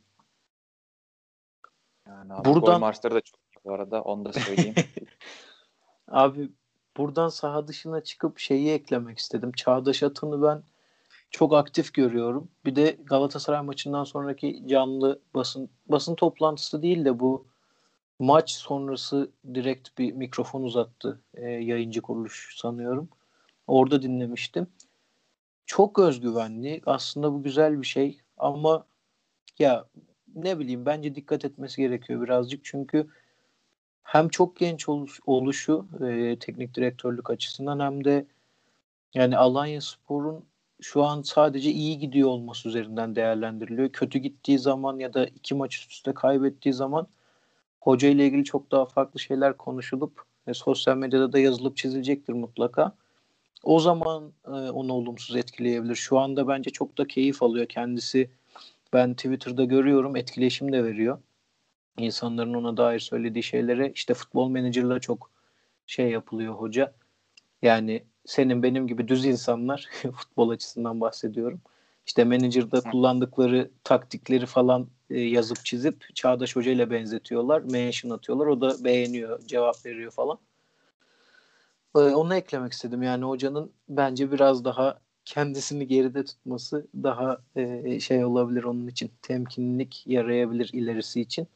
[2.08, 2.74] Yani abi buradan...
[2.74, 4.76] gol maçları da çok iyi bu arada onu da söyleyeyim.
[6.08, 6.50] abi
[6.98, 9.52] buradan saha dışına çıkıp şeyi eklemek istedim.
[9.52, 10.64] Çağdaş Atan'ı ben
[11.32, 12.52] çok aktif görüyorum.
[12.66, 17.51] Bir de Galatasaray maçından sonraki canlı basın basın toplantısı değil de bu
[18.22, 23.10] maç sonrası direkt bir mikrofon uzattı e, yayıncı kuruluş sanıyorum.
[23.68, 24.68] Orada dinlemiştim.
[25.66, 26.82] Çok özgüvenli.
[26.86, 28.86] Aslında bu güzel bir şey ama
[29.60, 29.86] ya
[30.36, 33.08] ne bileyim bence dikkat etmesi gerekiyor birazcık çünkü
[34.04, 38.26] hem çok genç oluş, oluşu e, teknik direktörlük açısından hem de
[39.14, 40.46] yani Alanya Spor'un
[40.82, 43.90] şu an sadece iyi gidiyor olması üzerinden değerlendiriliyor.
[43.90, 47.08] Kötü gittiği zaman ya da iki maç üst üste kaybettiği zaman
[47.82, 52.96] hoca ile ilgili çok daha farklı şeyler konuşulup e, sosyal medyada da yazılıp çizilecektir mutlaka.
[53.64, 55.96] O zaman e, onu olumsuz etkileyebilir.
[55.96, 58.30] Şu anda bence çok da keyif alıyor kendisi.
[58.94, 61.20] Ben Twitter'da görüyorum etkileşim de veriyor.
[61.98, 65.32] İnsanların ona dair söylediği şeylere işte futbol menajerle çok
[65.88, 66.94] şey yapılıyor hoca.
[67.62, 71.62] Yani senin benim gibi düz insanlar futbol açısından bahsediyorum.
[72.06, 77.62] İşte menajer'da kullandıkları taktikleri falan e, yazıp çizip Çağdaş Hoca ile benzetiyorlar.
[77.62, 78.48] Mention atıyorlar.
[78.48, 80.38] O da beğeniyor, cevap veriyor falan.
[81.96, 83.04] E, onu eklemek istedim.
[83.04, 89.12] Yani hocanın bence biraz daha kendisini geride tutması daha e, şey olabilir onun için.
[89.22, 91.48] Temkinlik yarayabilir ilerisi için.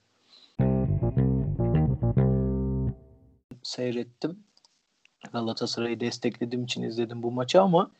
[3.63, 4.39] Seyrettim.
[5.33, 7.91] Galatasaray'ı desteklediğim için izledim bu maçı ama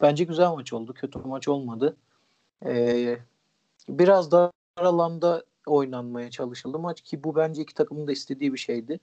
[0.00, 0.94] bence güzel maç oldu.
[0.94, 1.96] Kötü maç olmadı.
[2.66, 3.18] Ee,
[3.88, 9.00] biraz dar alanda oynanmaya çalışıldı maç ki bu bence iki takımın da istediği bir şeydi.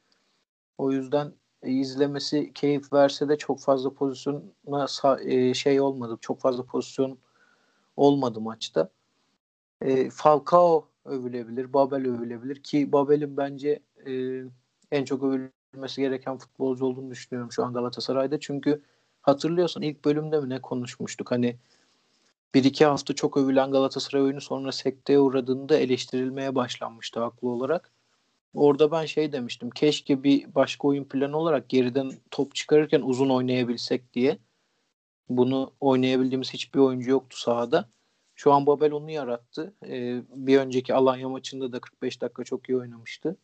[0.78, 6.18] O yüzden e, izlemesi keyif verse de çok fazla pozisyona e, şey olmadı.
[6.22, 7.18] Çok fazla pozisyon
[7.98, 8.90] olmadı maçta.
[9.82, 14.44] E, Falcao övülebilir, Babel övülebilir ki Babel'in bence e,
[14.92, 18.40] en çok övülmesi gereken futbolcu olduğunu düşünüyorum şu an Galatasaray'da.
[18.40, 18.82] Çünkü
[19.22, 21.32] hatırlıyorsan ilk bölümde mi ne konuşmuştuk?
[21.32, 21.58] Hani
[22.56, 27.92] bir iki hafta çok övülen Galatasaray oyunu sonra sekteye uğradığında eleştirilmeye başlanmıştı haklı olarak.
[28.54, 29.70] Orada ben şey demiştim.
[29.70, 34.40] Keşke bir başka oyun planı olarak geriden top çıkarırken uzun oynayabilsek diye.
[35.30, 37.90] Bunu oynayabildiğimiz hiçbir oyuncu yoktu sahada.
[38.36, 39.74] Şu an Babel onu yarattı.
[39.86, 43.38] Ee, bir önceki Alanya maçında da 45 dakika çok iyi oynamıştı.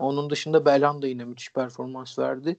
[0.00, 2.56] Onun dışında Belhan da yine müthiş performans verdi.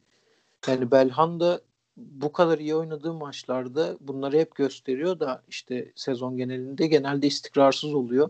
[0.67, 1.61] Yani Belhan da
[1.97, 8.29] bu kadar iyi oynadığı maçlarda bunları hep gösteriyor da işte sezon genelinde genelde istikrarsız oluyor.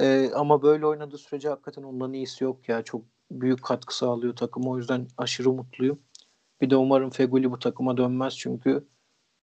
[0.00, 2.82] Ee, ama böyle oynadığı sürece hakikaten ondan iyisi yok ya.
[2.82, 4.70] Çok büyük katkı sağlıyor takıma.
[4.70, 5.98] O yüzden aşırı mutluyum.
[6.60, 8.84] Bir de umarım Feguli bu takıma dönmez çünkü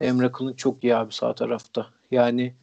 [0.00, 1.86] Emre Kılınç çok iyi abi sağ tarafta.
[2.10, 2.54] Yani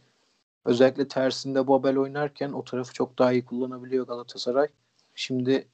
[0.66, 4.68] özellikle tersinde Babel oynarken o tarafı çok daha iyi kullanabiliyor Galatasaray.
[5.16, 5.68] Şimdi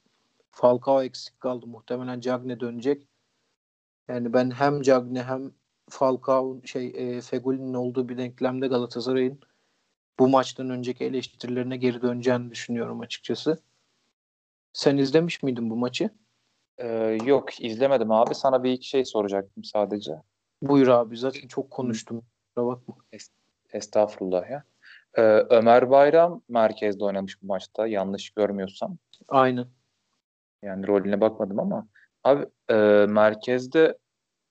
[0.50, 1.66] Falcao eksik kaldı.
[1.66, 3.06] Muhtemelen Cagne dönecek.
[4.08, 5.52] Yani ben hem Cagne hem
[5.88, 9.40] Falcao şey e, Feguli'nin olduğu bir denklemde Galatasaray'ın
[10.18, 13.58] bu maçtan önceki eleştirilerine geri döneceğini düşünüyorum açıkçası.
[14.72, 16.10] Sen izlemiş miydin bu maçı?
[16.78, 18.34] Ee, yok izlemedim abi.
[18.34, 20.22] Sana bir iki şey soracaktım sadece.
[20.62, 22.22] Buyur abi zaten çok konuştum.
[22.48, 22.96] Kusura bakma.
[23.72, 24.64] Estağfurullah ya.
[25.14, 28.96] Ee, Ömer Bayram merkezde oynamış bu maçta yanlış görmüyorsam.
[29.28, 29.66] Aynen.
[30.62, 31.86] Yani rolüne bakmadım ama
[32.26, 32.74] abi e,
[33.08, 33.98] merkezde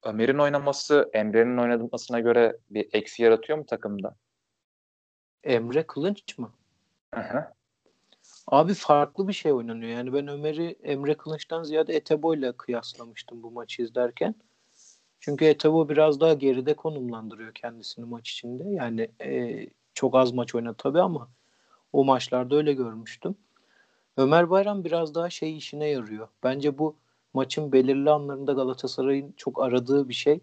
[0.03, 4.15] Ömer'in oynaması Emre'nin oynamasına göre bir eksi yaratıyor mu takımda?
[5.43, 6.51] Emre Kılınç mı?
[7.15, 7.53] Hı hı.
[8.47, 9.91] Abi farklı bir şey oynanıyor.
[9.91, 14.35] Yani ben Ömer'i Emre Kılınç'tan ziyade Etebo ile kıyaslamıştım bu maçı izlerken.
[15.19, 18.63] Çünkü Etebo biraz daha geride konumlandırıyor kendisini maç içinde.
[18.69, 21.29] Yani e, çok az maç oynadı tabii ama
[21.93, 23.35] o maçlarda öyle görmüştüm.
[24.17, 26.27] Ömer Bayram biraz daha şey işine yarıyor.
[26.43, 26.95] Bence bu
[27.35, 30.39] maçın belirli anlarında Galatasaray'ın çok aradığı bir şey.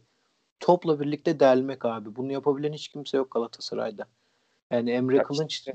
[0.60, 2.16] Topla birlikte delmek abi.
[2.16, 4.06] Bunu yapabilen hiç kimse yok Galatasaray'da.
[4.70, 5.74] Yani Emre ya Kılınç işte,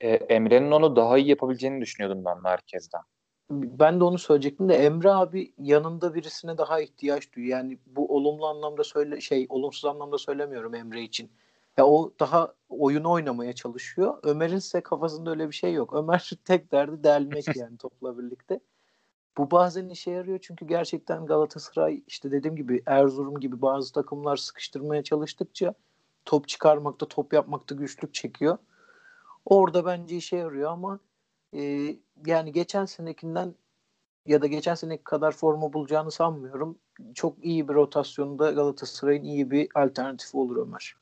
[0.00, 3.02] e, Emre'nin onu daha iyi yapabileceğini düşünüyordum ben merkezden.
[3.50, 7.58] Ben de onu söyleyecektim de Emre abi yanında birisine daha ihtiyaç duyuyor.
[7.58, 11.30] Yani bu olumlu anlamda söyle şey olumsuz anlamda söylemiyorum Emre için.
[11.76, 14.18] Ya o daha oyunu oynamaya çalışıyor.
[14.22, 15.94] Ömer'in ise kafasında öyle bir şey yok.
[15.94, 18.60] Ömer tek derdi delmek yani topla birlikte.
[19.36, 25.02] Bu bazen işe yarıyor çünkü gerçekten Galatasaray işte dediğim gibi Erzurum gibi bazı takımlar sıkıştırmaya
[25.02, 25.74] çalıştıkça
[26.24, 28.58] top çıkarmakta, top yapmakta güçlük çekiyor.
[29.44, 30.98] Orada bence işe yarıyor ama
[31.54, 31.60] e,
[32.26, 33.54] yani geçen senekinden
[34.26, 36.78] ya da geçen seneki kadar forma bulacağını sanmıyorum.
[37.14, 40.96] Çok iyi bir rotasyonda Galatasaray'ın iyi bir alternatifi olur Ömer.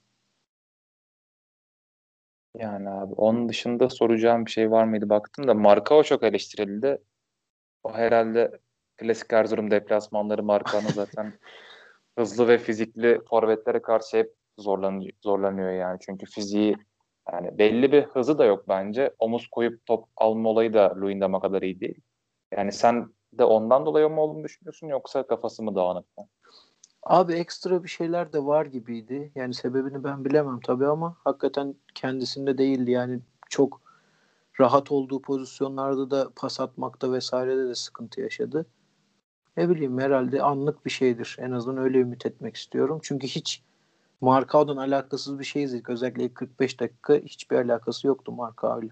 [2.58, 6.98] Yani abi onun dışında soracağım bir şey var mıydı baktım da Markao çok eleştirildi.
[7.82, 8.58] O herhalde
[8.96, 11.32] klasik Erzurum deplasmanları Markao'nun zaten
[12.18, 15.98] hızlı ve fizikli forvetlere karşı hep zorlanıyor, zorlanıyor yani.
[16.00, 16.76] Çünkü fiziği
[17.32, 19.14] Yani belli bir hızı da yok bence.
[19.18, 22.00] Omuz koyup top alma olayı da Luyendam'a kadar iyi değil.
[22.56, 26.26] Yani sen de ondan dolayı mı olduğunu düşünüyorsun yoksa kafası mı dağınık mı?
[27.02, 29.32] Abi ekstra bir şeyler de var gibiydi.
[29.34, 32.90] Yani sebebini ben bilemem tabii ama hakikaten kendisinde değildi.
[32.90, 33.80] Yani çok
[34.60, 38.66] rahat olduğu pozisyonlarda da pas atmakta vesairede de sıkıntı yaşadı.
[39.56, 41.36] Ne bileyim herhalde anlık bir şeydir.
[41.40, 43.00] En azından öyle ümit etmek istiyorum.
[43.02, 43.62] Çünkü hiç
[44.20, 45.90] Markao'dan alakasız bir şey izledik.
[45.90, 48.90] Özellikle 45 dakika hiçbir alakası yoktu Markao'yla.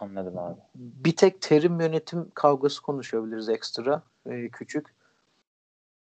[0.00, 0.60] Anladım abi.
[0.74, 4.02] Bir tek terim yönetim kavgası konuşabiliriz ekstra.
[4.26, 4.94] E, küçük.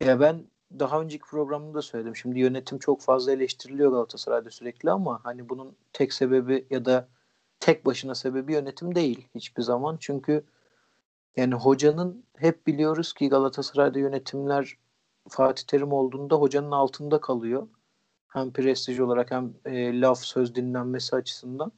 [0.00, 0.44] Ya ben
[0.78, 2.16] daha önceki programda da söyledim.
[2.16, 7.08] Şimdi yönetim çok fazla eleştiriliyor Galatasaray'da sürekli ama hani bunun tek sebebi ya da
[7.66, 9.96] tek başına sebebi yönetim değil hiçbir zaman.
[10.00, 10.44] Çünkü
[11.36, 14.76] yani hocanın hep biliyoruz ki Galatasaray'da yönetimler
[15.28, 17.68] Fatih Terim olduğunda hocanın altında kalıyor.
[18.28, 21.72] Hem prestij olarak hem e, laf söz dinlenmesi açısından.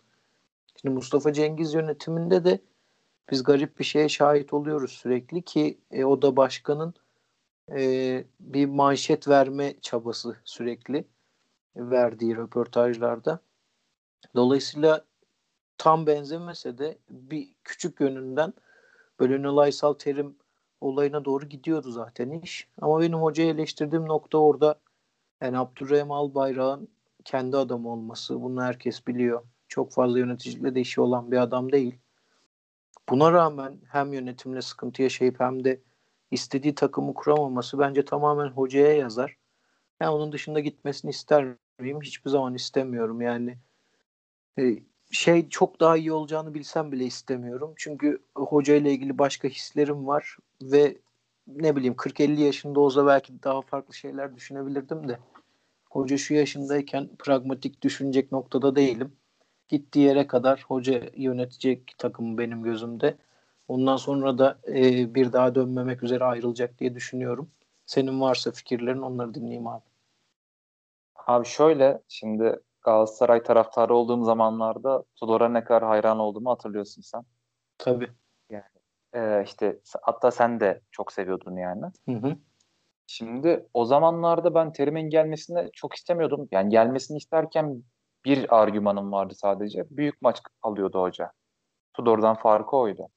[0.81, 2.61] Şimdi Mustafa Cengiz yönetiminde de
[3.31, 6.94] biz garip bir şeye şahit oluyoruz sürekli ki e, o da başkanın
[7.77, 11.05] e, bir manşet verme çabası sürekli
[11.77, 13.40] verdiği röportajlarda.
[14.35, 15.09] Dolayısıyla
[15.79, 18.53] tam benzemese de bir küçük yönünden
[19.21, 20.37] böyle Ünal Aysal Terim
[20.81, 22.69] olayına doğru gidiyordu zaten iş.
[22.81, 24.81] Ama benim hocayı eleştirdiğim nokta orada
[25.41, 26.88] yani Abdurrahim Albayrak'ın
[27.25, 28.43] kendi adamı olması.
[28.43, 29.43] Bunu herkes biliyor.
[29.69, 31.99] Çok fazla yöneticiyle de işi olan bir adam değil.
[33.09, 35.81] Buna rağmen hem yönetimle sıkıntı yaşayıp hem de
[36.31, 39.37] istediği takımı kuramaması bence tamamen hocaya yazar.
[40.01, 42.01] Yani onun dışında gitmesini ister miyim?
[42.03, 43.21] Hiçbir zaman istemiyorum.
[43.21, 43.59] Yani
[44.59, 44.62] e,
[45.11, 47.75] şey çok daha iyi olacağını bilsem bile istemiyorum.
[47.77, 50.99] Çünkü hoca ile ilgili başka hislerim var ve
[51.47, 55.18] ne bileyim 40-50 yaşında olsa belki daha farklı şeyler düşünebilirdim de
[55.90, 59.16] hoca şu yaşındayken pragmatik düşünecek noktada değilim.
[59.68, 63.16] Gittiği yere kadar hoca yönetecek takımı benim gözümde.
[63.68, 67.51] Ondan sonra da e, bir daha dönmemek üzere ayrılacak diye düşünüyorum.
[67.87, 69.83] Senin varsa fikirlerin onları dinleyeyim abi.
[71.27, 77.22] Abi şöyle şimdi Galatasaray taraftarı olduğum zamanlarda Tudor'a ne kadar hayran olduğumu hatırlıyorsun sen.
[77.79, 78.11] Tabii.
[78.51, 78.64] Yani
[79.14, 81.85] e, işte hatta sen de çok seviyordun yani.
[82.09, 82.37] Hı hı.
[83.07, 86.48] Şimdi o zamanlarda ben Terim'in gelmesini çok istemiyordum.
[86.51, 87.83] Yani gelmesini isterken
[88.24, 89.85] bir argümanım vardı sadece.
[89.90, 91.33] Büyük maç alıyordu hoca.
[91.94, 93.09] Tudor'dan farkı oydu.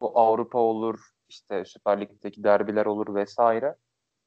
[0.00, 3.74] Bu Avrupa olur, işte Süper Lig'deki derbiler olur vesaire.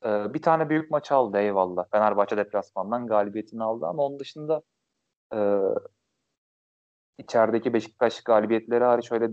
[0.05, 1.85] Ee, bir tane büyük maç aldı eyvallah.
[1.91, 4.61] Fenerbahçe deplasmandan galibiyetini aldı ama onun dışında
[5.33, 5.59] e,
[7.17, 9.29] içerideki Beşiktaş galibiyetleri hariç öyle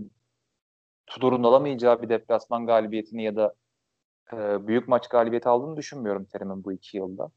[1.07, 3.53] Tudor'un alamayacağı bir deplasman galibiyetini ya da
[4.33, 7.31] e, büyük maç galibiyeti aldığını düşünmüyorum Terim'in bu iki yılda.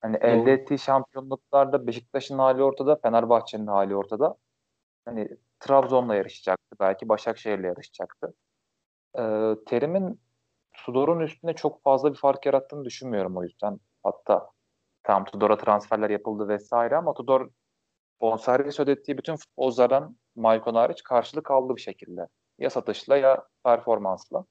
[0.00, 0.26] Hani Doğru.
[0.30, 4.36] elde ettiği şampiyonluklarda Beşiktaş'ın hali ortada, Fenerbahçe'nin hali ortada.
[5.04, 5.28] Hani
[5.60, 8.34] Trabzon'la yarışacaktı, belki Başakşehir'le yarışacaktı.
[9.18, 9.22] E,
[9.66, 10.20] Terim'in
[10.74, 13.80] Tudor'un üstüne çok fazla bir fark yarattığını düşünmüyorum o yüzden.
[14.02, 14.50] Hatta
[15.02, 17.50] tam Tudor'a transferler yapıldı vesaire ama Tudor
[18.20, 22.28] bonservis ödettiği bütün futbolculardan Maicon hariç karşılık aldı bir şekilde.
[22.58, 24.44] Ya satışla ya performansla.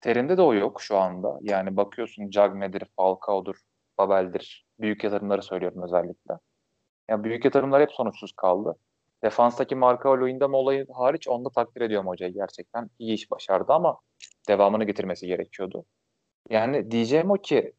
[0.00, 1.38] Terim'de de o yok şu anda.
[1.42, 3.56] Yani bakıyorsun Cagne'dir, Falcao'dur,
[3.98, 4.66] Babel'dir.
[4.80, 6.34] Büyük yatırımları söylüyorum özellikle.
[7.08, 8.76] Yani büyük yatırımlar hep sonuçsuz kaldı.
[9.24, 12.90] Defanstaki marka Loindam olayı hariç onda takdir ediyorum hocayı gerçekten.
[12.98, 13.98] iyi iş başardı ama
[14.48, 15.84] devamını getirmesi gerekiyordu.
[16.50, 17.72] Yani diyeceğim o ki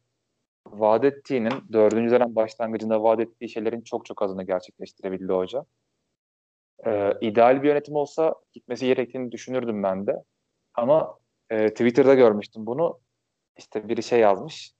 [0.66, 5.64] vaat ettiğinin dördüncü dönem başlangıcında vaat ettiği şeylerin çok çok azını gerçekleştirebildi hoca.
[6.86, 10.22] Ee, ideal bir yönetim olsa gitmesi gerektiğini düşünürdüm ben de.
[10.74, 11.18] Ama
[11.50, 13.00] e, Twitter'da görmüştüm bunu.
[13.56, 14.72] İşte biri şey yazmış.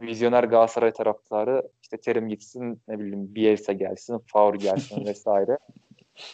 [0.00, 5.58] Vizyoner Galatasaray taraftarı işte Terim gitsin ne bileyim Bielsa gelsin, Favre gelsin vesaire.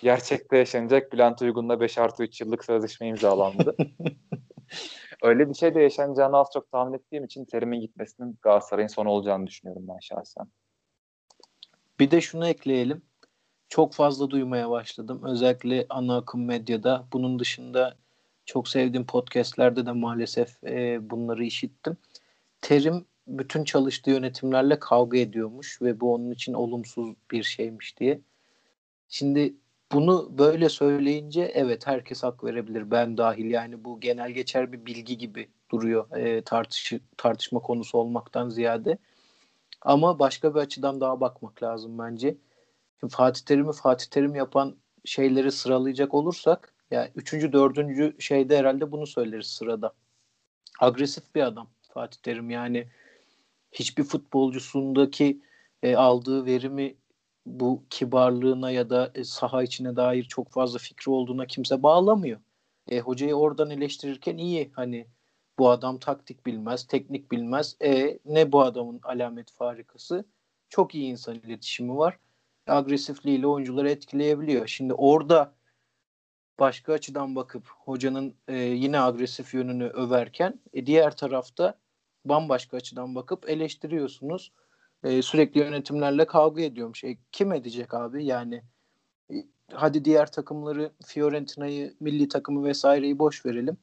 [0.02, 3.76] Gerçekte yaşanacak Bülent Uygun'la 5 artı 3 yıllık sözleşme imzalandı.
[5.22, 9.46] Öyle bir şey de yaşanacağını az çok tahmin ettiğim için Terim'in gitmesinin Galatasaray'ın son olacağını
[9.46, 10.46] düşünüyorum ben şahsen.
[12.00, 13.02] Bir de şunu ekleyelim.
[13.68, 15.20] Çok fazla duymaya başladım.
[15.24, 17.06] Özellikle ana akım medyada.
[17.12, 17.96] Bunun dışında
[18.44, 21.96] çok sevdiğim podcastlerde de maalesef e, bunları işittim.
[22.60, 28.20] Terim bütün çalıştığı yönetimlerle kavga ediyormuş ve bu onun için olumsuz bir şeymiş diye.
[29.08, 29.54] Şimdi
[29.92, 35.18] bunu böyle söyleyince evet herkes hak verebilir ben dahil yani bu genel geçer bir bilgi
[35.18, 38.98] gibi duruyor e, tartışı, tartışma konusu olmaktan ziyade.
[39.82, 42.36] Ama başka bir açıdan daha bakmak lazım bence.
[43.00, 49.06] Şimdi Fatih Terim'i Fatih Terim yapan şeyleri sıralayacak olursak yani üçüncü, dördüncü şeyde herhalde bunu
[49.06, 49.92] söyleriz sırada.
[50.80, 52.88] Agresif bir adam Fatih Terim yani
[53.72, 55.40] hiçbir futbolcusundaki
[55.82, 56.94] e, aldığı verimi
[57.46, 62.40] bu kibarlığına ya da e, saha içine dair çok fazla fikri olduğuna kimse bağlamıyor.
[62.88, 65.06] E, hocayı oradan eleştirirken iyi hani
[65.58, 67.76] bu adam taktik bilmez, teknik bilmez.
[67.82, 70.24] E ne bu adamın alamet farikası?
[70.68, 72.18] Çok iyi insan iletişimi var.
[72.66, 74.66] Agresifliğiyle oyuncuları etkileyebiliyor.
[74.66, 75.54] Şimdi orada
[76.58, 81.78] başka açıdan bakıp hocanın e, yine agresif yönünü överken e, diğer tarafta
[82.24, 84.52] bambaşka açıdan bakıp eleştiriyorsunuz.
[85.06, 87.04] E, sürekli yönetimlerle kavga ediyormuş.
[87.04, 88.24] E, kim edecek abi?
[88.24, 88.62] Yani
[89.30, 89.34] e,
[89.72, 93.76] hadi diğer takımları Fiorentina'yı, milli takımı vesaireyi boş verelim.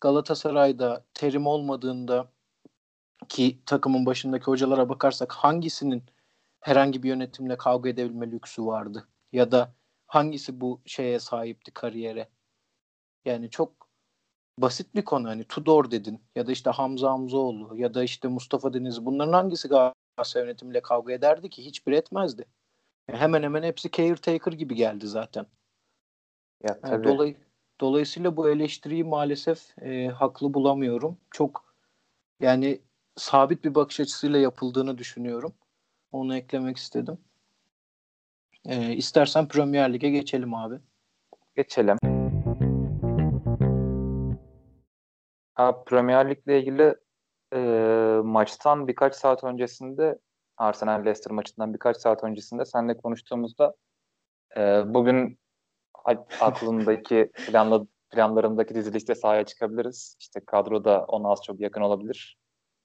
[0.00, 2.30] Galatasaray'da terim olmadığında
[3.28, 6.02] ki takımın başındaki hocalara bakarsak hangisinin
[6.60, 9.08] herhangi bir yönetimle kavga edebilme lüksü vardı?
[9.32, 9.74] Ya da
[10.06, 12.28] hangisi bu şeye sahipti kariyere?
[13.24, 13.88] Yani çok
[14.58, 18.74] basit bir konu hani Tudor dedin ya da işte Hamza Hamzoğlu ya da işte Mustafa
[18.74, 19.68] Deniz bunların hangisi
[20.16, 21.64] Galatasaray yönetimiyle kavga ederdi ki?
[21.64, 22.44] Hiçbir etmezdi.
[23.08, 25.46] Yani hemen hemen hepsi caretaker gibi geldi zaten.
[26.62, 26.92] Ya tabii.
[26.92, 27.36] Yani dolay,
[27.80, 31.18] dolayısıyla bu eleştiriyi maalesef e, haklı bulamıyorum.
[31.30, 31.74] Çok
[32.40, 32.80] yani
[33.16, 35.54] sabit bir bakış açısıyla yapıldığını düşünüyorum.
[36.12, 37.18] Onu eklemek istedim.
[38.64, 40.78] E, istersen Premier Lig'e geçelim abi.
[41.56, 41.98] Geçelim.
[45.54, 46.94] Ha, Premier Lig'le ilgili
[47.54, 47.58] e,
[48.24, 50.18] maçtan birkaç saat öncesinde
[50.56, 53.74] Arsenal Leicester maçından birkaç saat öncesinde seninle konuştuğumuzda
[54.56, 55.38] e, bugün
[56.40, 60.16] aklımdaki planla, planlarımdaki dizilişte sahaya çıkabiliriz.
[60.20, 62.38] İşte kadroda ona az çok yakın olabilir.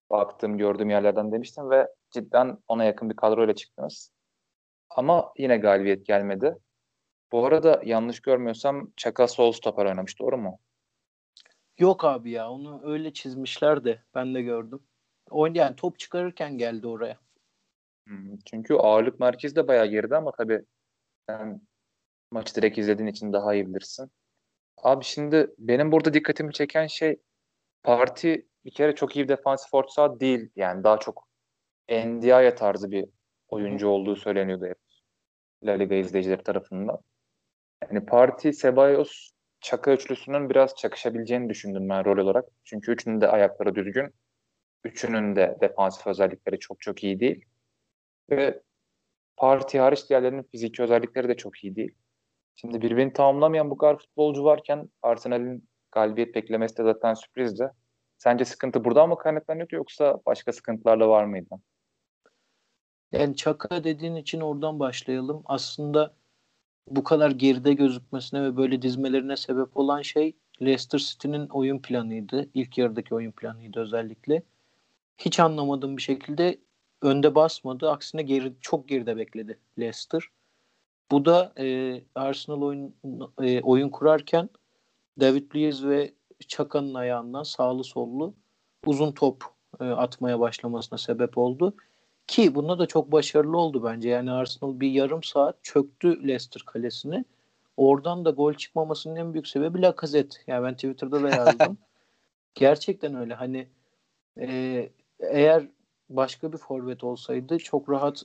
[0.09, 4.11] Baktığım, gördüğüm yerlerden demiştim ve cidden ona yakın bir kadroyla çıktınız.
[4.89, 6.55] Ama yine galibiyet gelmedi.
[7.32, 10.59] Bu arada yanlış görmüyorsam Çaka sol stoper oynamış doğru mu?
[11.80, 14.80] Yok abi ya onu öyle çizmişler de ben de gördüm.
[15.30, 17.17] Oyun yani top çıkarırken geldi oraya.
[18.07, 20.65] Hmm, çünkü ağırlık merkezi de bayağı geride ama tabii
[21.30, 21.61] sen
[22.32, 24.11] maçı direkt izlediğin için daha iyi bilirsin.
[24.77, 27.19] Abi şimdi benim burada dikkatimi çeken şey
[27.84, 30.49] Parti bir kere çok iyi bir defansif orta değil.
[30.55, 31.27] Yani daha çok
[31.89, 33.05] Ndiaye tarzı bir
[33.47, 34.77] oyuncu olduğu söyleniyordu hep.
[35.63, 36.97] La Liga izleyicileri tarafından.
[37.84, 39.32] Yani Parti, Ceballos,
[39.62, 42.45] Çaka üçlüsünün biraz çakışabileceğini düşündüm ben rol olarak.
[42.64, 44.14] Çünkü üçünün de ayakları düzgün.
[44.84, 47.45] Üçünün de defansif özellikleri çok çok iyi değil.
[48.30, 48.62] Ve
[49.38, 51.91] Parti hariç diğerlerinin fiziki özellikleri de çok iyi değil.
[52.55, 57.72] Şimdi birbirini tamamlamayan bu kadar futbolcu varken Arsenal'in galibiyet beklemesi de zaten sürprizdi.
[58.18, 61.55] Sence sıkıntı buradan mı kaynaklanıyordu yoksa başka sıkıntılarla var mıydı?
[63.12, 65.43] Yani Çaka dediğin için oradan başlayalım.
[65.45, 66.16] Aslında
[66.90, 72.50] bu kadar geride gözükmesine ve böyle dizmelerine sebep olan şey Leicester City'nin oyun planıydı.
[72.54, 74.44] İlk yarıdaki oyun planıydı özellikle.
[75.18, 76.58] Hiç anlamadığım bir şekilde
[77.02, 77.92] önde basmadı.
[77.92, 80.24] Aksine geri, çok geride bekledi Leicester.
[81.12, 82.96] Bu da e, Arsenal oyun
[83.42, 84.50] e, oyun kurarken
[85.20, 86.14] David Luiz ve
[86.48, 88.34] Çaka'nın ayağından sağlı sollu
[88.86, 89.44] uzun top
[89.80, 91.74] e, atmaya başlamasına sebep oldu.
[92.30, 94.09] Ki bunda da çok başarılı oldu bence.
[94.09, 97.25] Yani Arsenal bir yarım saat çöktü Leicester kalesini.
[97.77, 100.38] Oradan da gol çıkmamasının en büyük sebebi Lacazette.
[100.47, 101.77] Yani ben Twitter'da da yazdım.
[102.55, 103.34] Gerçekten öyle.
[103.34, 103.67] Hani
[104.39, 105.67] e, eğer
[106.09, 108.23] başka bir forvet olsaydı çok rahat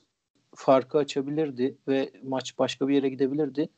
[0.55, 3.69] farkı açabilirdi ve maç başka bir yere gidebilirdi.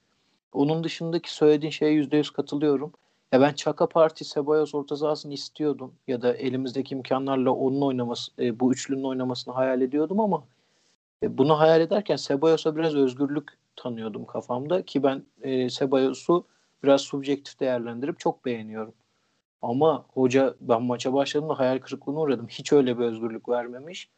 [0.52, 2.92] Onun dışındaki söylediğin şeye yüzde yüz katılıyorum.
[3.32, 8.60] Ya ben Çaka Parti Sebayos orta sahasını istiyordum ya da elimizdeki imkanlarla onun oynaması, e,
[8.60, 10.44] bu üçlünün oynamasını hayal ediyordum ama
[11.22, 16.46] e, bunu hayal ederken Sebayos'a biraz özgürlük tanıyordum kafamda ki ben e, Sebayos'u
[16.84, 18.94] biraz subjektif değerlendirip çok beğeniyorum.
[19.62, 22.48] Ama hoca ben maça başladığımda hayal kırıklığına uğradım.
[22.48, 24.08] Hiç öyle bir özgürlük vermemiş.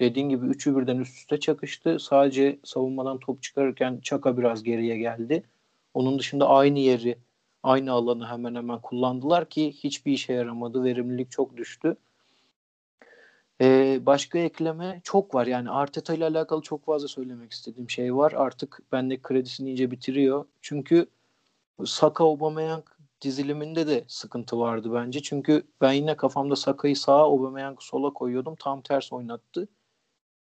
[0.00, 1.98] Dediğin gibi üçü birden üst üste çakıştı.
[2.00, 5.42] Sadece savunmadan top çıkarırken Çaka biraz geriye geldi.
[5.94, 7.18] Onun dışında aynı yeri,
[7.64, 10.84] aynı alanı hemen hemen kullandılar ki hiçbir işe yaramadı.
[10.84, 11.96] Verimlilik çok düştü.
[13.60, 15.46] Ee, başka ekleme çok var.
[15.46, 18.32] Yani Arteta ile alakalı çok fazla söylemek istediğim şey var.
[18.32, 20.44] Artık bende kredisini iyice bitiriyor.
[20.62, 21.06] Çünkü
[21.84, 22.84] Saka Aubameyang
[23.20, 25.22] diziliminde de sıkıntı vardı bence.
[25.22, 28.56] Çünkü ben yine kafamda Saka'yı sağa, Aubameyang'ı sola koyuyordum.
[28.58, 29.68] Tam ters oynattı.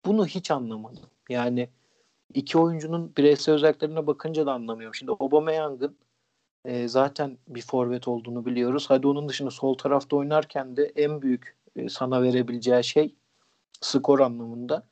[0.05, 1.03] Bunu hiç anlamadım.
[1.29, 1.69] Yani
[2.33, 4.95] iki oyuncunun bireysel özelliklerine bakınca da anlamıyorum.
[4.95, 5.97] Şimdi Aubameyang'ın
[6.65, 8.85] e, zaten bir forvet olduğunu biliyoruz.
[8.89, 13.15] Hadi onun dışında sol tarafta oynarken de en büyük e, sana verebileceği şey
[13.81, 14.87] skor anlamında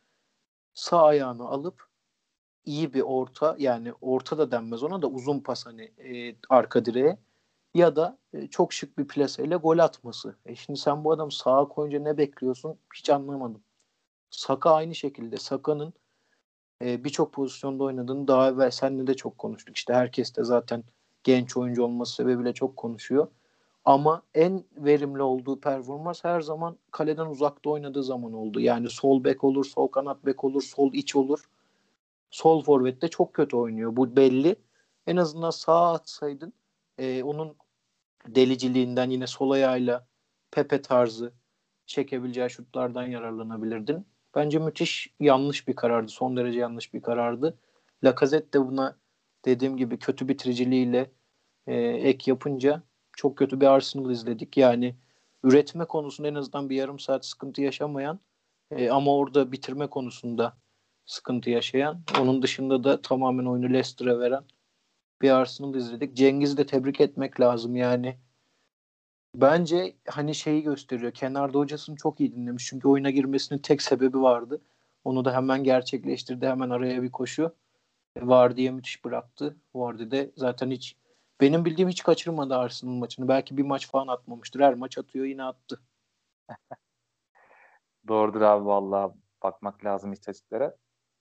[0.74, 1.86] sağ ayağını alıp
[2.65, 7.17] iyi bir orta yani orta da denmez ona da uzun pas hani e, arka direğe
[7.74, 10.36] ya da e, çok şık bir plaseyle gol atması.
[10.45, 13.63] E şimdi sen bu adamı sağa koyunca ne bekliyorsun hiç anlamadım.
[14.30, 15.38] Saka aynı şekilde.
[15.38, 15.93] Saka'nın
[16.84, 19.78] e, birçok pozisyonda oynadığını daha evvel seninle de çok konuştuk.
[19.78, 20.84] İşte herkes de zaten
[21.24, 23.28] genç oyuncu olması sebebiyle çok konuşuyor.
[23.86, 28.59] Ama en verimli olduğu performans her zaman kaleden uzakta oynadığı zaman oldu.
[28.59, 31.49] Yani sol bek olur, sol kanat bek olur, sol iç olur.
[32.32, 33.95] Sol forvette çok kötü oynuyor.
[33.95, 34.55] Bu belli.
[35.07, 36.53] En azından sağa atsaydın
[36.97, 37.55] e, onun
[38.28, 40.07] deliciliğinden yine sol ayağıyla
[40.51, 41.34] Pepe tarzı
[41.86, 44.05] çekebileceği şutlardan yararlanabilirdin.
[44.36, 46.11] Bence müthiş yanlış bir karardı.
[46.11, 47.57] Son derece yanlış bir karardı.
[48.03, 48.95] Lacazette de buna
[49.46, 51.12] dediğim gibi kötü bitiriciliğiyle
[51.68, 52.84] e, ek yapınca
[53.14, 54.58] çok kötü bir Arsenal izledik.
[54.58, 54.96] Yani
[55.44, 58.20] üretme konusunda en azından bir yarım saat sıkıntı yaşamayan
[58.72, 60.58] e, ama orada bitirme konusunda
[61.06, 62.02] sıkıntı yaşayan.
[62.22, 64.44] Onun dışında da tamamen oyunu Leicester'a veren
[65.22, 66.16] bir Arsenal izledik.
[66.16, 68.18] Cengiz'i de tebrik etmek lazım yani.
[69.36, 71.12] Bence hani şeyi gösteriyor.
[71.12, 72.66] Kenarda hocasını çok iyi dinlemiş.
[72.66, 74.62] Çünkü oyuna girmesinin tek sebebi vardı.
[75.04, 76.48] Onu da hemen gerçekleştirdi.
[76.48, 77.56] Hemen araya bir koşu.
[78.18, 79.57] Var diye müthiş bıraktı.
[79.76, 80.97] Vardı de zaten hiç
[81.41, 83.28] benim bildiğim hiç kaçırmadı Arsenal maçını.
[83.28, 84.59] Belki bir maç falan atmamıştır.
[84.59, 85.82] Her maç atıyor yine attı.
[88.07, 90.76] Doğrudur abi vallahi bakmak lazım istatistiklere.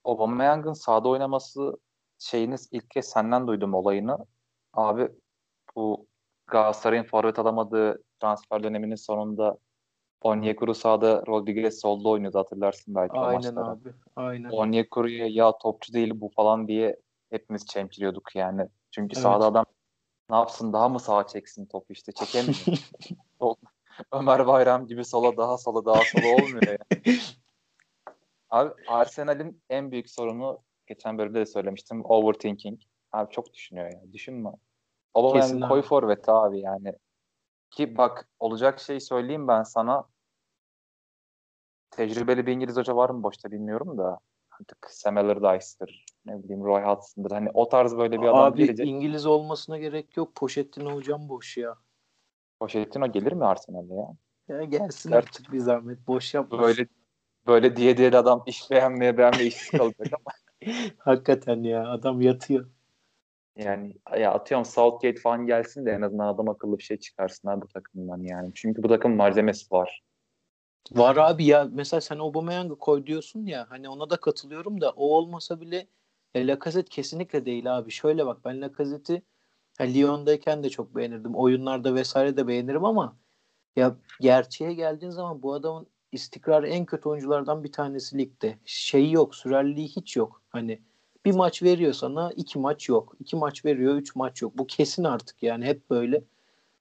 [0.05, 1.77] Aubameyang'ın sahada oynaması
[2.19, 4.27] şeyiniz ilk kez senden duydum olayını.
[4.73, 5.09] Abi
[5.77, 6.07] bu
[6.47, 9.59] Galatasaray'ın forvet alamadığı transfer döneminin sonunda
[10.21, 13.67] Onyekuru sağda Rodriguez solda oynuyordu hatırlarsın belki Aynen maçlara.
[13.67, 13.93] abi.
[14.17, 14.51] Aynen.
[14.51, 16.97] Onyekuru'ya ya topçu değil bu falan diye
[17.31, 18.69] hepimiz çemkiriyorduk yani.
[18.91, 19.23] Çünkü evet.
[19.23, 19.65] sağda adam
[20.31, 22.57] ne yapsın daha mı sağa çeksin topu işte çekemiyor.
[24.13, 27.17] Ömer Bayram gibi sola daha sola daha sola olmuyor yani.
[28.51, 32.81] Abi Arsenal'in en büyük sorunu geçen bölümde de söylemiştim overthinking.
[33.13, 34.13] Abi çok düşünüyor ya.
[34.13, 34.51] Düşünme.
[35.15, 36.93] Olamayan koy forvet abi yani.
[37.71, 40.05] Ki bak olacak şey söyleyeyim ben sana.
[41.91, 44.19] Tecrübeli bir İngiliz hoca var mı boşta bilmiyorum da.
[44.61, 46.05] Artık Sam Allardyce'dır.
[46.25, 47.31] Ne bileyim Roy Hodgson'dır.
[47.31, 48.87] Hani o tarz böyle bir adam Abi gelecek.
[48.87, 50.35] İngiliz olmasına gerek yok.
[50.35, 51.77] Pochettino hocam boş ya.
[52.61, 54.17] Pochettino gelir mi Arsenal'e ya?
[54.49, 56.07] Ya gelsin Gerçi, artık bir zahmet.
[56.07, 56.67] Boş yapmasın.
[56.67, 56.89] Böyle
[57.47, 60.35] böyle diye diye adam iş beğenmeye beğenmeye işsiz kalacak ama.
[60.99, 62.71] Hakikaten ya adam yatıyor.
[63.57, 67.63] Yani ya atıyorum Southgate falan gelsin de en azından adam akıllı bir şey çıkarsın abi
[67.63, 68.51] bu takımdan yani.
[68.55, 70.03] Çünkü bu takım malzemesi var.
[70.93, 75.17] Var abi ya mesela sen Aubameyang'ı koy diyorsun ya hani ona da katılıyorum da o
[75.17, 75.87] olmasa bile
[76.35, 77.91] e, Lacazette kesinlikle değil abi.
[77.91, 79.23] Şöyle bak ben Lacazette'i
[79.81, 81.35] Lyon'dayken de çok beğenirdim.
[81.35, 83.17] Oyunlarda vesaire de beğenirim ama
[83.77, 88.59] ya gerçeğe geldiğin zaman bu adamın istikrarı en kötü oyunculardan bir tanesi ligde.
[88.65, 90.43] Şeyi yok, sürerliği hiç yok.
[90.49, 90.83] Hani
[91.25, 93.17] bir maç veriyor sana, iki maç yok.
[93.21, 94.59] İki maç veriyor, üç maç yok.
[94.59, 96.25] Bu kesin artık yani hep böyle.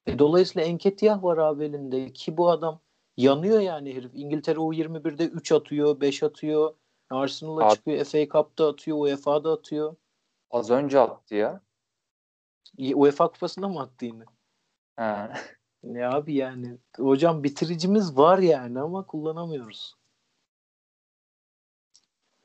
[0.08, 2.80] E, dolayısıyla Enketiyah var abi elinde ki bu adam
[3.20, 4.11] yanıyor yani herif.
[4.13, 6.76] İngiltere U21'de 3 atıyor, 5 atıyor.
[7.09, 9.95] Arsenal'a çıkıyor, FA Cup'ta atıyor, UEFA'da atıyor.
[10.51, 11.61] Az önce attı ya.
[12.93, 14.24] UEFA kupasında mı attı yine?
[14.95, 15.30] He.
[15.84, 19.95] Ne abi yani hocam bitiricimiz var yani ama kullanamıyoruz.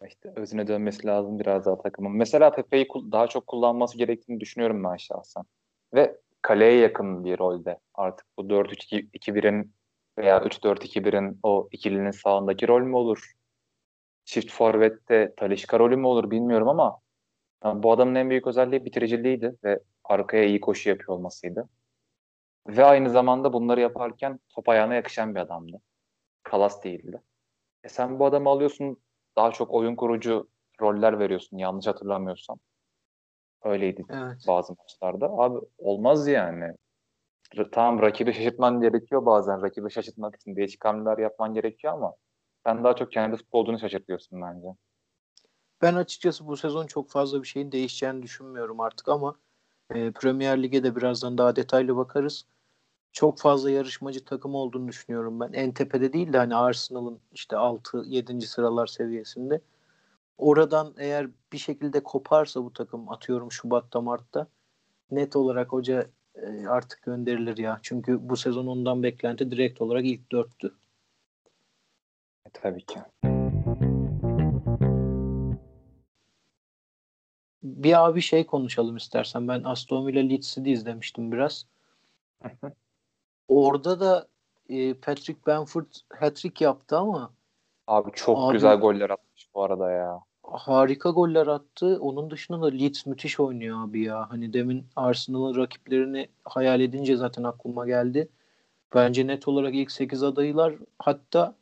[0.07, 2.13] İşte özüne dönmesi lazım biraz daha takımın.
[2.13, 5.45] Mesela Pepe'yi daha çok kullanması gerektiğini düşünüyorum ben şahsen.
[5.95, 7.79] Ve kaleye yakın bir rolde.
[7.95, 9.73] Artık bu 4-3-2-1'in
[10.19, 13.33] veya 3-4-2-1'in o ikilinin sağındaki rol mü olur?
[14.25, 17.01] Çift forvette Talişka rolü mü olur bilmiyorum ama
[17.65, 21.69] yani bu adamın en büyük özelliği bitiriciliğiydi ve arkaya iyi koşu yapıyor olmasıydı.
[22.69, 25.81] Ve aynı zamanda bunları yaparken top ayağına yakışan bir adamdı.
[26.43, 27.23] Kalas değildi.
[27.85, 28.97] E sen bu adamı alıyorsun
[29.37, 30.49] daha çok oyun kurucu
[30.81, 32.59] roller veriyorsun yanlış hatırlamıyorsam.
[33.65, 34.45] Öyleydi evet.
[34.49, 35.27] bazı maçlarda.
[35.27, 36.75] Abi olmaz yani.
[37.73, 39.63] Tamam rakibi şaşırtman gerekiyor bazen.
[39.63, 42.15] Rakibi şaşırtmak için değişik hamleler yapman gerekiyor ama
[42.67, 44.69] sen daha çok kendi futbolcunu şaşırtıyorsun bence.
[45.83, 49.35] Ben açıkçası bu sezon çok fazla bir şeyin değişeceğini düşünmüyorum artık ama
[49.91, 52.47] e, Premier Lig'e de birazdan daha detaylı bakarız
[53.13, 55.53] çok fazla yarışmacı takım olduğunu düşünüyorum ben.
[55.53, 58.47] En tepede değil de hani Arsenal'ın işte 6-7.
[58.47, 59.61] sıralar seviyesinde.
[60.39, 64.47] Oradan eğer bir şekilde koparsa bu takım atıyorum Şubat'ta Mart'ta
[65.11, 67.79] net olarak hoca e, artık gönderilir ya.
[67.83, 70.75] Çünkü bu sezon ondan beklenti direkt olarak ilk dörttü.
[72.47, 73.01] E, tabii ki.
[77.63, 79.49] Bir abi şey konuşalım istersen.
[79.49, 81.67] Ben Aston Villa Leeds'i de izlemiştim biraz.
[83.49, 84.29] Orada da
[84.69, 87.33] e, Patrick Benford hat-trick yaptı ama
[87.87, 90.21] Abi çok abi, güzel goller atmış bu arada ya.
[90.53, 91.99] Harika goller attı.
[92.01, 94.31] Onun dışında da Leeds müthiş oynuyor abi ya.
[94.31, 98.29] Hani demin Arsenal'ın rakiplerini hayal edince zaten aklıma geldi.
[98.95, 101.57] Bence net olarak ilk 8 adayılar hatta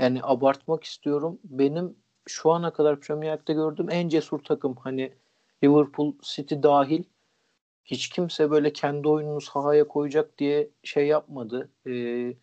[0.00, 1.38] yani abartmak istiyorum.
[1.44, 1.96] Benim
[2.26, 4.76] şu ana kadar Premier Lig'de gördüğüm en cesur takım.
[4.76, 5.12] Hani
[5.64, 7.04] Liverpool City dahil
[7.84, 11.70] hiç kimse böyle kendi oyununu sahaya koyacak diye şey yapmadı.
[11.86, 12.34] Ee,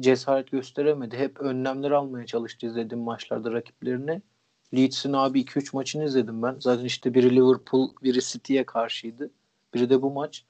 [0.00, 1.16] cesaret gösteremedi.
[1.16, 4.22] Hep önlemler almaya çalıştı izlediğim maçlarda rakiplerini.
[4.74, 6.56] Leeds'in abi 2-3 maçını izledim ben.
[6.60, 9.30] Zaten işte biri Liverpool, biri City'ye karşıydı.
[9.74, 10.44] Biri de bu maç.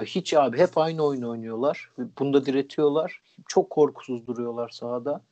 [0.00, 1.90] Hiç abi hep aynı oyun oynuyorlar.
[2.18, 3.22] Bunda diretiyorlar.
[3.48, 5.22] Çok korkusuz duruyorlar sahada.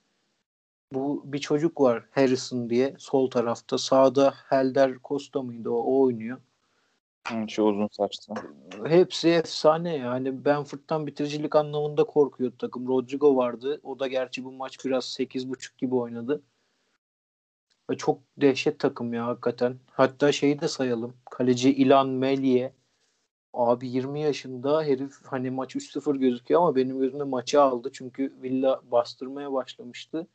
[0.93, 3.79] Bu bir çocuk var Harrison diye sol tarafta.
[3.79, 6.39] Sağda Helder Costa mıydı o, o oynuyor.
[7.49, 8.35] Şu uzun saçlı.
[8.87, 10.45] Hepsi efsane yani.
[10.45, 12.89] Benford'dan bitiricilik anlamında korkuyordu takım.
[12.89, 13.81] Rodrigo vardı.
[13.83, 16.43] O da gerçi bu maç biraz 8.5 gibi oynadı.
[17.99, 19.77] Çok dehşet takım ya hakikaten.
[19.91, 21.17] Hatta şeyi de sayalım.
[21.31, 22.73] Kaleci Ilan Melye.
[23.55, 27.91] Abi 20 yaşında herif hani maç 3-0 gözüküyor ama benim gözümde maçı aldı.
[27.93, 30.27] Çünkü Villa bastırmaya başlamıştı.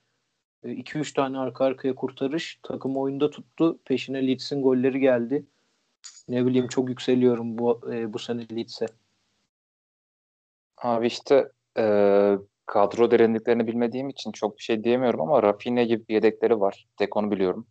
[0.64, 2.60] 2-3 tane arka arkaya kurtarış.
[2.64, 3.80] Takım oyunda tuttu.
[3.86, 5.45] Peşine Leeds'in golleri geldi.
[6.30, 8.86] Ne bileyim çok yükseliyorum bu e, bu sene Leeds'e.
[10.78, 11.84] Abi işte e,
[12.66, 16.88] kadro derinliklerini bilmediğim için çok bir şey diyemiyorum ama Rafinha gibi bir yedekleri var.
[16.97, 17.68] Tek onu biliyorum.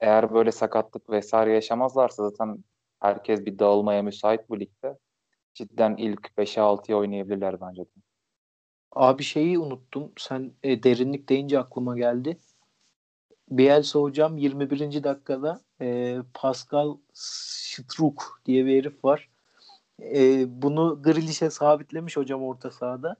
[0.00, 2.64] Eğer böyle sakatlık vesaire yaşamazlarsa zaten
[3.00, 4.98] herkes bir dağılmaya müsait bu ligde.
[5.54, 7.90] Cidden ilk 5'e 6'ya oynayabilirler bence de.
[8.92, 10.12] Abi şeyi unuttum.
[10.18, 12.38] Sen e, derinlik deyince aklıma geldi.
[13.50, 15.04] Bielsa hocam 21.
[15.04, 19.28] dakikada e, Pascal Struk diye bir herif var.
[20.02, 23.16] E, bunu Grealish'e sabitlemiş hocam orta sahada.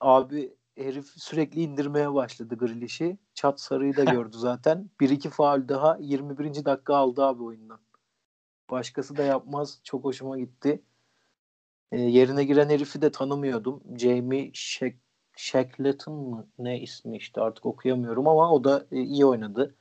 [0.00, 3.18] Abi herif sürekli indirmeye başladı Grealish'i.
[3.34, 4.90] Çat sarıyı da gördü zaten.
[5.00, 6.64] Bir iki faul daha 21.
[6.64, 7.80] dakika aldı abi oyundan.
[8.70, 9.80] Başkası da yapmaz.
[9.84, 10.82] Çok hoşuma gitti.
[11.92, 13.82] E, yerine giren herifi de tanımıyordum.
[13.98, 14.96] Jamie Shek
[15.36, 19.74] Shackleton mı ne ismi işte artık okuyamıyorum ama o da e, iyi oynadı.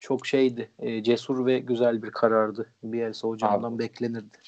[0.00, 0.72] Çok şeydi.
[0.78, 2.74] E, cesur ve güzel bir karardı.
[2.82, 4.38] Bielsa hocamdan beklenirdi.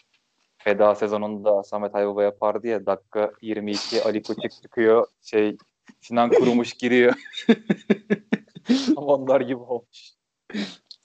[0.65, 5.57] Feda sezonunda Samet Ayvaba yapardı ya dakika 22 Ali Koçuk çıkıyor şey
[6.01, 7.15] Sinan Kurumuş giriyor.
[8.95, 10.13] Tam onlar gibi olmuş.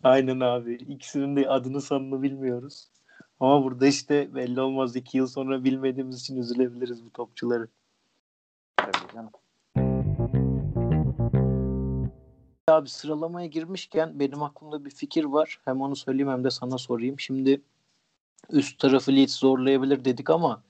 [0.03, 0.73] Aynen abi.
[0.73, 2.87] İkisinin de adını sanını bilmiyoruz.
[3.39, 7.67] Ama burada işte belli olmaz iki yıl sonra bilmediğimiz için üzülebiliriz bu topçuları.
[8.77, 9.31] Tabii canım.
[12.67, 15.59] Abi sıralamaya girmişken benim aklımda bir fikir var.
[15.65, 17.19] Hem onu söyleyeyim hem de sana sorayım.
[17.19, 17.61] Şimdi
[18.49, 20.63] üst tarafı Leeds zorlayabilir dedik ama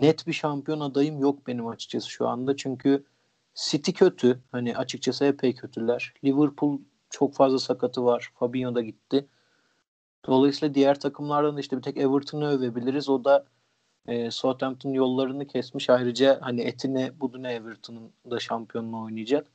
[0.00, 2.56] net bir şampiyon adayım yok benim açıkçası şu anda.
[2.56, 3.04] Çünkü
[3.54, 4.40] City kötü.
[4.52, 6.14] Hani açıkçası epey kötüler.
[6.24, 6.78] Liverpool
[7.10, 8.32] çok fazla sakatı var.
[8.34, 9.26] Fabinho da gitti.
[10.26, 13.08] Dolayısıyla diğer takımlardan da işte bir tek Everton'u övebiliriz.
[13.08, 13.46] O da
[14.06, 15.90] e, Southampton yollarını kesmiş.
[15.90, 19.46] Ayrıca hani etine budune Everton'un da şampiyonluğu oynayacak.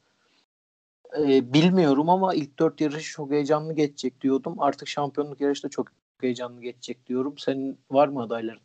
[1.19, 4.55] E, bilmiyorum ama ilk dört yarışı çok heyecanlı geçecek diyordum.
[4.59, 5.87] Artık şampiyonluk yarışı da çok
[6.21, 7.37] heyecanlı geçecek diyorum.
[7.37, 8.61] Senin var mı adayların?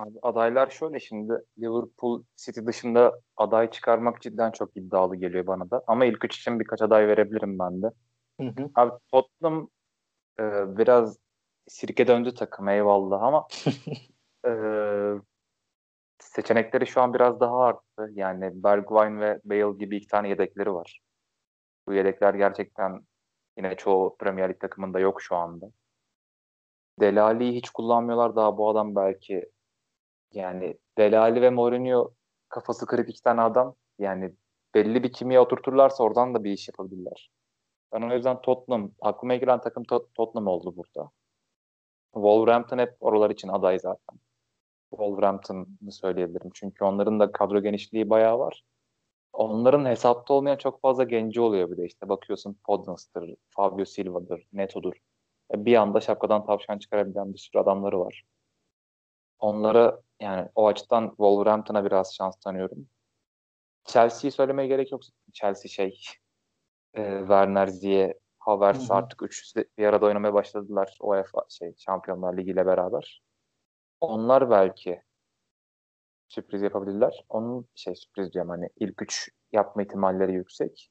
[0.00, 5.82] Abi adaylar şöyle şimdi Liverpool City dışında aday çıkarmak cidden çok iddialı geliyor bana da.
[5.86, 7.90] Ama ilk üç için birkaç aday verebilirim ben de.
[8.40, 8.70] Hı hı.
[8.74, 9.68] Abi Tottenham
[10.40, 10.42] e,
[10.78, 11.18] biraz
[11.68, 13.46] sirke döndü takım eyvallah ama
[14.46, 14.50] e,
[16.18, 18.10] seçenekleri şu an biraz daha arttı.
[18.12, 21.00] Yani Bergwijn ve Bale gibi iki tane yedekleri var.
[21.86, 23.06] Bu yedekler gerçekten
[23.60, 25.66] yine çoğu Premier Lig takımında yok şu anda.
[27.00, 29.50] Delali'yi hiç kullanmıyorlar daha bu adam belki
[30.32, 32.10] yani Delali ve Mourinho
[32.48, 34.34] kafası kırık iki tane adam yani
[34.74, 37.30] belli bir kimya oturturlarsa oradan da bir iş yapabilirler.
[37.92, 39.84] Ben o yüzden Tottenham, aklıma giren takım
[40.14, 41.10] Tottenham oldu burada.
[42.14, 44.18] Wolverhampton hep oralar için aday zaten.
[44.90, 46.50] Wolverhampton'ı söyleyebilirim.
[46.54, 48.64] Çünkü onların da kadro genişliği bayağı var.
[49.32, 52.08] Onların hesapta olmayan çok fazla genci oluyor bir de işte.
[52.08, 54.94] Bakıyorsun Podens'tır, Fabio Silva'dır, Neto'dur.
[55.54, 58.24] E, bir anda şapkadan tavşan çıkarabilen bir sürü adamları var.
[59.38, 62.88] Onlara yani o açıdan Wolverhampton'a biraz şans tanıyorum.
[63.84, 65.02] Chelsea'yi söylemeye gerek yok.
[65.32, 66.00] Chelsea şey
[66.94, 72.66] e, Werner Ziye Havertz artık üçü bir arada oynamaya başladılar UEFA şey Şampiyonlar Ligi ile
[72.66, 73.22] beraber.
[74.00, 75.02] Onlar belki
[76.30, 77.24] sürpriz yapabilirler.
[77.28, 80.90] Onun şey sürpriz diyorum hani ilk üç yapma ihtimalleri yüksek.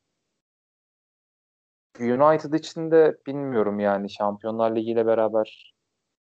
[1.99, 5.73] United için de bilmiyorum yani Şampiyonlar Ligi ile beraber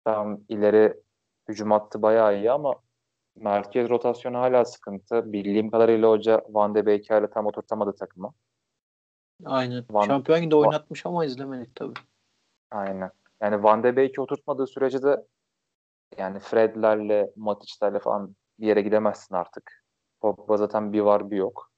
[0.04, 1.02] tam ileri
[1.48, 2.74] hücum hattı bayağı iyi ama
[3.36, 5.32] merkez rotasyonu hala sıkıntı.
[5.32, 8.34] Bildiğim kadarıyla hoca Van de Beek hala tam oturtamadı takımı.
[9.44, 9.84] Aynen.
[9.90, 12.00] Van, Şampiyon de oynatmış ama izlemedik tabii.
[12.70, 13.10] Aynen.
[13.40, 15.26] Yani Van de Beek'i oturtmadığı sürece de
[16.18, 19.84] yani Fred'lerle, Matic'lerle falan bir yere gidemezsin artık.
[20.20, 21.70] Pogba zaten bir var bir yok.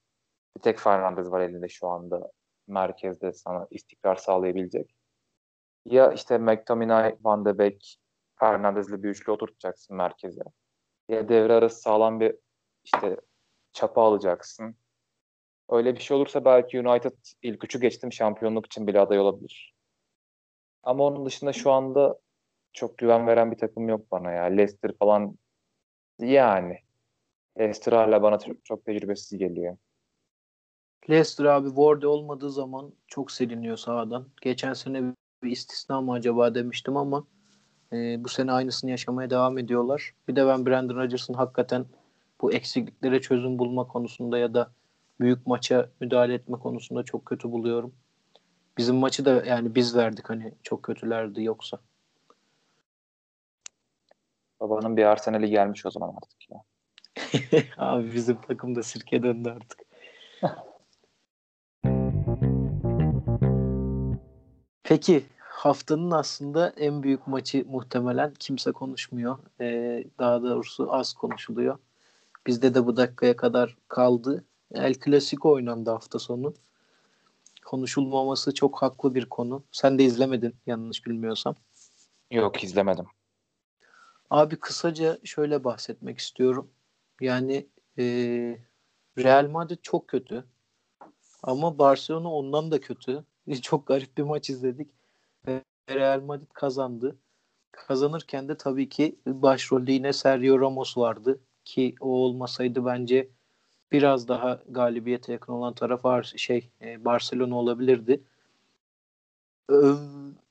[0.57, 2.33] Bir tek Fernandez var elinde şu anda
[2.67, 4.95] merkezde sana istikrar sağlayabilecek.
[5.85, 7.97] Ya işte McTominay, Van de Beek,
[8.41, 10.43] Fernandez'le bir üçlü oturtacaksın merkeze.
[11.09, 12.37] Ya devre arası sağlam bir
[12.85, 13.17] işte
[13.73, 14.77] çapa alacaksın.
[15.71, 19.75] Öyle bir şey olursa belki United ilk üçü geçtim şampiyonluk için bile aday olabilir.
[20.83, 22.19] Ama onun dışında şu anda
[22.73, 24.45] çok güven veren bir takım yok bana ya.
[24.45, 25.39] Leicester falan
[26.19, 26.79] yani.
[27.59, 29.77] Leicester hala bana çok, çok tecrübesiz geliyor.
[31.11, 34.29] Leicester abi Ward olmadığı zaman çok siliniyor sahadan.
[34.43, 35.03] Geçen sene
[35.43, 37.27] bir istisna mı acaba demiştim ama
[37.93, 40.15] e, bu sene aynısını yaşamaya devam ediyorlar.
[40.29, 41.87] Bir de ben Brandon Rodgers'ın hakikaten
[42.41, 44.73] bu eksikliklere çözüm bulma konusunda ya da
[45.21, 47.95] büyük maça müdahale etme konusunda çok kötü buluyorum.
[48.79, 51.79] Bizim maçı da yani biz verdik hani çok kötülerdi yoksa.
[54.61, 56.63] Babanın bir Arsenal'i gelmiş o zaman artık ya.
[57.77, 59.81] Abi bizim takım da sirke döndü artık.
[64.83, 69.39] Peki haftanın aslında en büyük maçı muhtemelen kimse konuşmuyor.
[69.61, 71.79] Ee, daha doğrusu az konuşuluyor.
[72.47, 74.45] Bizde de bu dakikaya kadar kaldı.
[74.75, 76.55] El Clasico oynandı hafta sonu.
[77.65, 79.65] Konuşulmaması çok haklı bir konu.
[79.73, 81.55] Sen de izlemedin yanlış bilmiyorsam.
[82.31, 83.07] Yok izlemedim.
[84.31, 86.71] Abi kısaca şöyle bahsetmek istiyorum.
[87.21, 87.67] Yani
[87.99, 88.05] e,
[89.19, 90.45] Real Madrid çok kötü.
[91.43, 93.25] Ama Barcelona ondan da kötü.
[93.63, 94.91] Çok garip bir maç izledik.
[95.91, 97.17] Real Madrid kazandı.
[97.73, 101.41] Kazanırken de tabii ki başrolde yine Sergio Ramos vardı.
[101.65, 103.29] Ki o olmasaydı bence
[103.93, 108.23] biraz daha galibiyete yakın olan taraf şey Barcelona olabilirdi.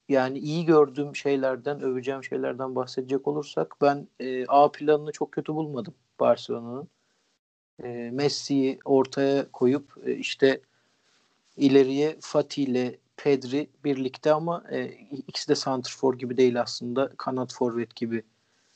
[0.09, 5.93] Yani iyi gördüğüm şeylerden, öveceğim şeylerden bahsedecek olursak ben e, A planını çok kötü bulmadım
[6.19, 6.87] Barcelona'nın.
[7.83, 10.61] E, Messi'yi ortaya koyup e, işte
[11.57, 14.85] ileriye Fatih ile Pedri birlikte ama e,
[15.27, 17.11] ikisi de santrfor gibi değil aslında.
[17.17, 18.23] Kanat forvet gibi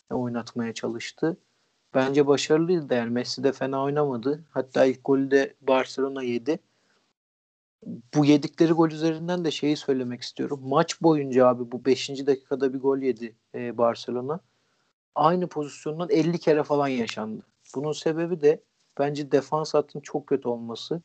[0.10, 1.38] oynatmaya çalıştı.
[1.94, 4.44] Bence başarılıydı yani Messi de fena oynamadı.
[4.50, 6.60] Hatta ilk golü de Barcelona yedi.
[7.86, 10.62] Bu yedikleri gol üzerinden de şeyi söylemek istiyorum.
[10.64, 12.10] Maç boyunca abi bu 5.
[12.10, 14.40] dakikada bir gol yedi e, Barcelona.
[15.16, 17.44] Aynı pozisyondan 50 kere falan yaşandı.
[17.76, 18.64] Bunun sebebi de
[19.00, 21.02] bence defans hattının çok kötü olması.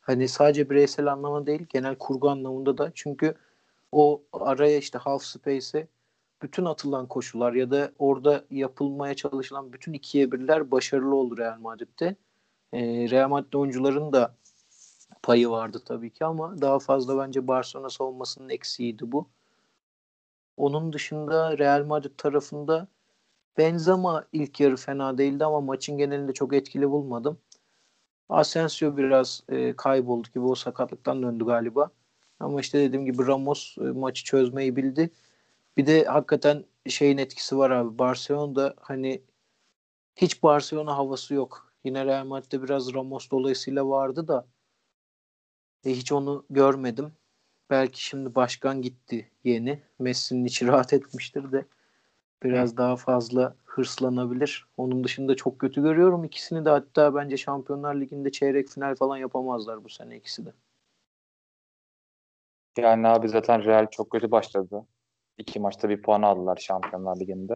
[0.00, 2.92] Hani sadece bireysel anlamda değil genel kurgu anlamında da.
[2.94, 3.34] Çünkü
[3.92, 5.88] o araya işte half space'e
[6.42, 12.16] bütün atılan koşular ya da orada yapılmaya çalışılan bütün ikiye birler başarılı olur Real Madrid'de.
[12.72, 12.80] E,
[13.10, 14.34] Real Madrid oyuncuların da
[15.28, 19.28] payı vardı tabii ki ama daha fazla bence Barcelona savunmasının eksiğiydi bu.
[20.56, 22.88] Onun dışında Real Madrid tarafında
[23.58, 27.38] Benzema ilk yarı fena değildi ama maçın genelinde çok etkili bulmadım.
[28.28, 31.90] Asensio biraz e, kayboldu gibi o sakatlıktan döndü galiba.
[32.40, 35.10] Ama işte dediğim gibi Ramos e, maçı çözmeyi bildi.
[35.76, 37.98] Bir de hakikaten şeyin etkisi var abi.
[37.98, 39.22] Barcelona'da hani
[40.16, 41.72] hiç Barcelona havası yok.
[41.84, 44.46] Yine Real Madrid'de biraz Ramos dolayısıyla vardı da
[45.88, 47.12] e, hiç onu görmedim.
[47.70, 49.82] Belki şimdi başkan gitti yeni.
[49.98, 51.64] Messi'nin içi rahat etmiştir de
[52.42, 54.66] biraz daha fazla hırslanabilir.
[54.76, 56.24] Onun dışında çok kötü görüyorum.
[56.24, 60.52] İkisini de hatta bence Şampiyonlar Ligi'nde çeyrek final falan yapamazlar bu sene ikisi de.
[62.78, 64.86] Yani abi zaten Real çok kötü başladı.
[65.38, 67.54] İki maçta bir puan aldılar Şampiyonlar Ligi'nde.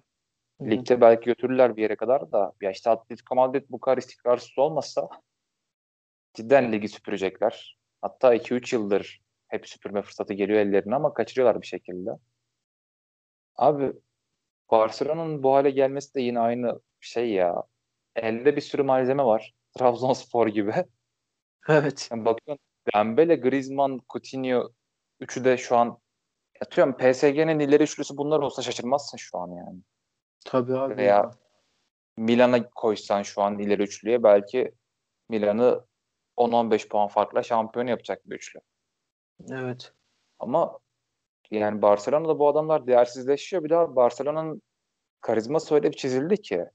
[0.63, 5.09] Ligde belki götürürler bir yere kadar da ya işte Atletico Madrid bu kadar istikrarsız olmasa
[6.35, 7.82] cidden ligi süpürecekler.
[8.03, 12.11] Hatta 2-3 yıldır hep süpürme fırsatı geliyor ellerine ama kaçırıyorlar bir şekilde.
[13.57, 13.93] Abi
[14.71, 17.63] Barcelona'nın bu hale gelmesi de yine aynı şey ya.
[18.17, 19.55] Elde bir sürü malzeme var.
[19.79, 20.75] Trabzonspor gibi.
[21.69, 22.09] Evet.
[22.13, 24.73] Yani bakıyorsun Dembele, Griezmann, Coutinho
[25.21, 25.99] üçü de şu an
[26.61, 29.81] atıyorum PSG'nin ileri üçlüsü bunlar olsa şaşırmazsın şu an yani.
[30.45, 30.97] Tabii abi.
[30.97, 31.31] Veya
[32.17, 34.73] Milan'a koysan şu an ileri üçlüye belki
[35.29, 35.85] Milan'ı
[36.37, 38.61] 10-15 puan farkla şampiyon yapacak bir üçlü.
[39.51, 39.93] Evet.
[40.39, 40.79] Ama
[41.51, 43.65] yani Barcelona'da bu adamlar değersizleşiyor.
[43.65, 44.63] Bir daha Barcelona'nın
[45.21, 46.67] karizması öyle bir çizildi ki.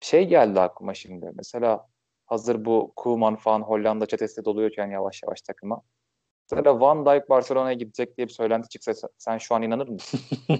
[0.00, 1.30] Şey geldi aklıma şimdi.
[1.34, 1.88] Mesela
[2.26, 5.82] hazır bu Koeman falan Hollanda çetesi doluyorken yavaş yavaş takıma.
[6.52, 10.20] Mesela Van Dijk Barcelona'ya gidecek diye bir söylenti çıksa sen şu an inanır mısın?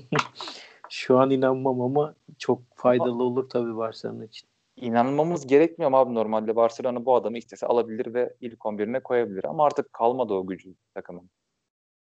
[0.91, 4.49] şu an inanmam ama çok faydalı ama, olur tabii Barcelona için.
[4.81, 9.93] İnanmamız gerekmiyor abi normalde Barcelona bu adamı istese alabilir ve ilk 11'ine koyabilir ama artık
[9.93, 11.31] kalmadı o gücü takımın.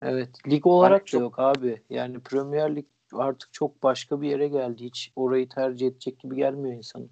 [0.01, 0.30] Evet.
[0.47, 1.19] Lig olarak hani çok...
[1.19, 1.84] da yok abi.
[1.89, 4.84] Yani Premier Lig artık çok başka bir yere geldi.
[4.84, 7.11] Hiç orayı tercih edecek gibi gelmiyor insanın.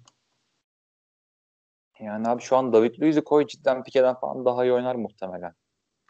[2.00, 5.52] Yani abi şu an David Luiz'i koy cidden Pique'den falan daha iyi oynar muhtemelen.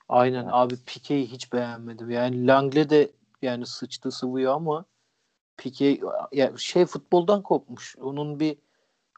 [0.08, 0.52] Aynen yani.
[0.52, 2.10] abi Pique'yi hiç beğenmedim.
[2.10, 4.84] Yani Langle de yani sıçtı sıvıyor ama
[5.56, 6.00] Pique
[6.32, 7.96] ya şey futboldan kopmuş.
[7.98, 8.58] Onun bir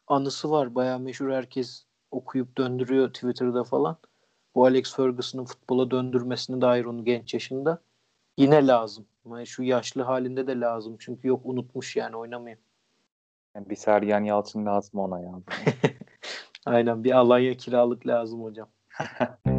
[0.06, 0.74] anısı var.
[0.74, 3.96] Bayağı meşhur herkes okuyup döndürüyor Twitter'da falan.
[4.54, 7.82] Bu Alex Ferguson'ın futbola döndürmesine dair onu genç yaşında.
[8.36, 9.06] Yine lazım.
[9.30, 10.96] Yani şu yaşlı halinde de lazım.
[10.98, 12.56] Çünkü yok unutmuş yani oynamıyor.
[13.54, 15.32] Yani bir Sergen Yalçın lazım ona ya.
[16.66, 18.68] Aynen bir Alanya kiralık lazım hocam.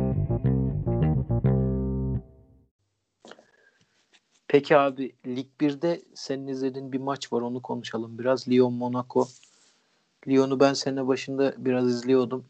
[4.47, 8.49] Peki abi Lig 1'de senin izlediğin bir maç var onu konuşalım biraz.
[8.49, 9.27] Lyon Monaco.
[10.28, 12.45] Lyon'u ben sene başında biraz izliyordum.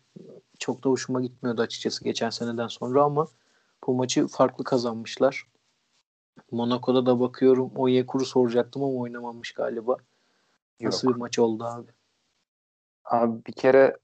[0.60, 3.28] Çok da hoşuma gitmiyordu açıkçası geçen seneden sonra ama
[3.88, 5.48] bu maçı farklı kazanmışlar.
[6.52, 9.98] Monaco'da da bakıyorum Onyekuru soracaktım ama oynamamış galiba.
[10.82, 11.16] Nasıl Yok.
[11.16, 11.92] bir maç oldu abi?
[13.06, 13.98] Abi bir kere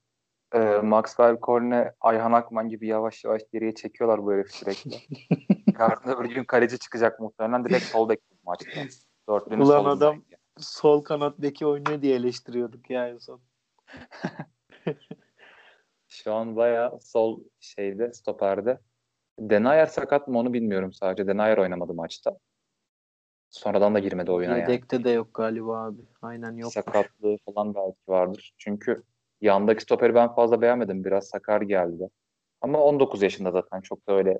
[0.52, 4.96] e, Maxwell Korne, Ayhan Akman gibi yavaş yavaş geriye çekiyorlar bu herif sürekli.
[5.78, 7.64] Yarın öbür gün kaleci çıkacak muhtemelen.
[7.64, 8.80] Direkt sol bek maçta.
[9.28, 10.38] Dörtlünün Ulan adam bek.
[10.58, 13.40] sol kanat beki oynuyor diye eleştiriyorduk yani son.
[16.08, 18.78] Şu an baya sol şeyde stoperde.
[19.38, 21.26] Denayer sakat mı onu bilmiyorum sadece.
[21.26, 22.38] Denayer oynamadı maçta.
[23.50, 25.04] Sonradan da girmedi oyuna Yedekte yani.
[25.04, 26.00] de yok galiba abi.
[26.22, 26.72] Aynen yok.
[26.72, 28.54] Sakatlığı falan belki vardır.
[28.58, 29.02] Çünkü
[29.40, 31.04] yandaki stoperi ben fazla beğenmedim.
[31.04, 32.08] Biraz sakar geldi.
[32.60, 34.38] Ama 19 yaşında zaten çok da öyle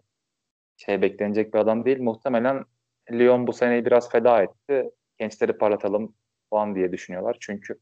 [0.77, 2.01] şey beklenecek bir adam değil.
[2.01, 2.65] Muhtemelen
[3.13, 4.91] Lyon bu seneyi biraz feda etti.
[5.19, 6.15] Gençleri parlatalım
[6.51, 7.37] falan diye düşünüyorlar.
[7.41, 7.79] Çünkü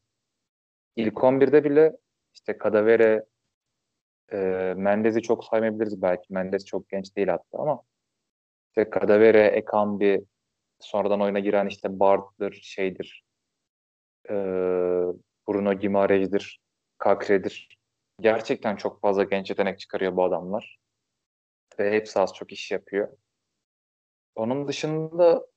[0.95, 1.97] ilk 11'de bile
[2.33, 3.25] işte Kadavere,
[4.31, 4.37] e,
[4.77, 6.33] Mendez'i çok saymayabiliriz belki.
[6.33, 7.81] Mendez çok genç değil hatta ama
[8.67, 10.25] işte Kadavere, Ekambi,
[10.79, 13.23] sonradan oyuna giren işte Bart'dır, şeydir,
[14.29, 14.33] e,
[15.47, 16.59] Bruno Gimare'dir,
[16.97, 17.77] Kakre'dir.
[18.19, 20.77] Gerçekten çok fazla genç yetenek çıkarıyor bu adamlar.
[21.79, 23.17] Ve hepsi az çok iş yapıyor.
[24.35, 25.47] Onun dışında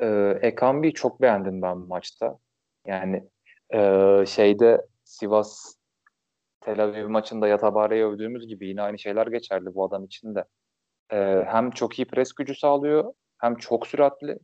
[0.00, 2.38] e, Ekambi'yi çok beğendim ben maçta.
[2.86, 3.28] Yani
[3.70, 5.74] e, şeyde Sivas
[6.60, 10.44] Tel Aviv maçında Yatabare'yi övdüğümüz gibi yine aynı şeyler geçerli bu adam için de.
[11.12, 14.38] E, hem çok iyi pres gücü sağlıyor hem çok süratli.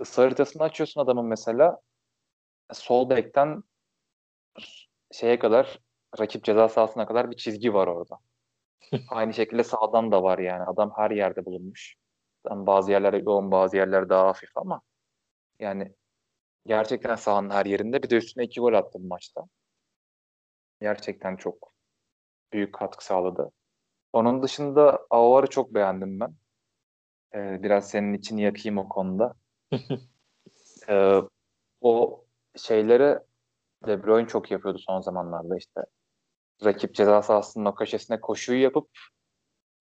[0.00, 1.78] Isı haritasını açıyorsun adamın mesela
[2.72, 3.62] sol bekten
[5.12, 5.78] şeye kadar
[6.18, 8.18] rakip ceza sahasına kadar bir çizgi var orada.
[9.10, 10.62] Aynı şekilde sağdan da var yani.
[10.62, 11.96] Adam her yerde bulunmuş.
[12.50, 14.80] Yani bazı yerlere yoğun bazı yerler daha hafif ama
[15.58, 15.94] yani
[16.66, 19.42] gerçekten sahanın her yerinde bir de üstüne iki gol attı bu maçta.
[20.80, 21.72] Gerçekten çok
[22.52, 23.52] büyük katkı sağladı.
[24.12, 26.34] Onun dışında Avar'ı çok beğendim ben.
[27.34, 29.34] Ee, biraz senin için yakayım o konuda.
[30.88, 31.20] ee,
[31.80, 32.24] o
[32.56, 33.18] şeyleri
[33.86, 35.80] De Bruyne çok yapıyordu son zamanlarda işte.
[36.64, 38.90] Rakip ceza sahasının o köşesine koşuyu yapıp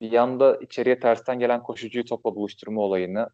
[0.01, 3.29] bir yanda içeriye tersten gelen koşucuyu topla buluşturma olayını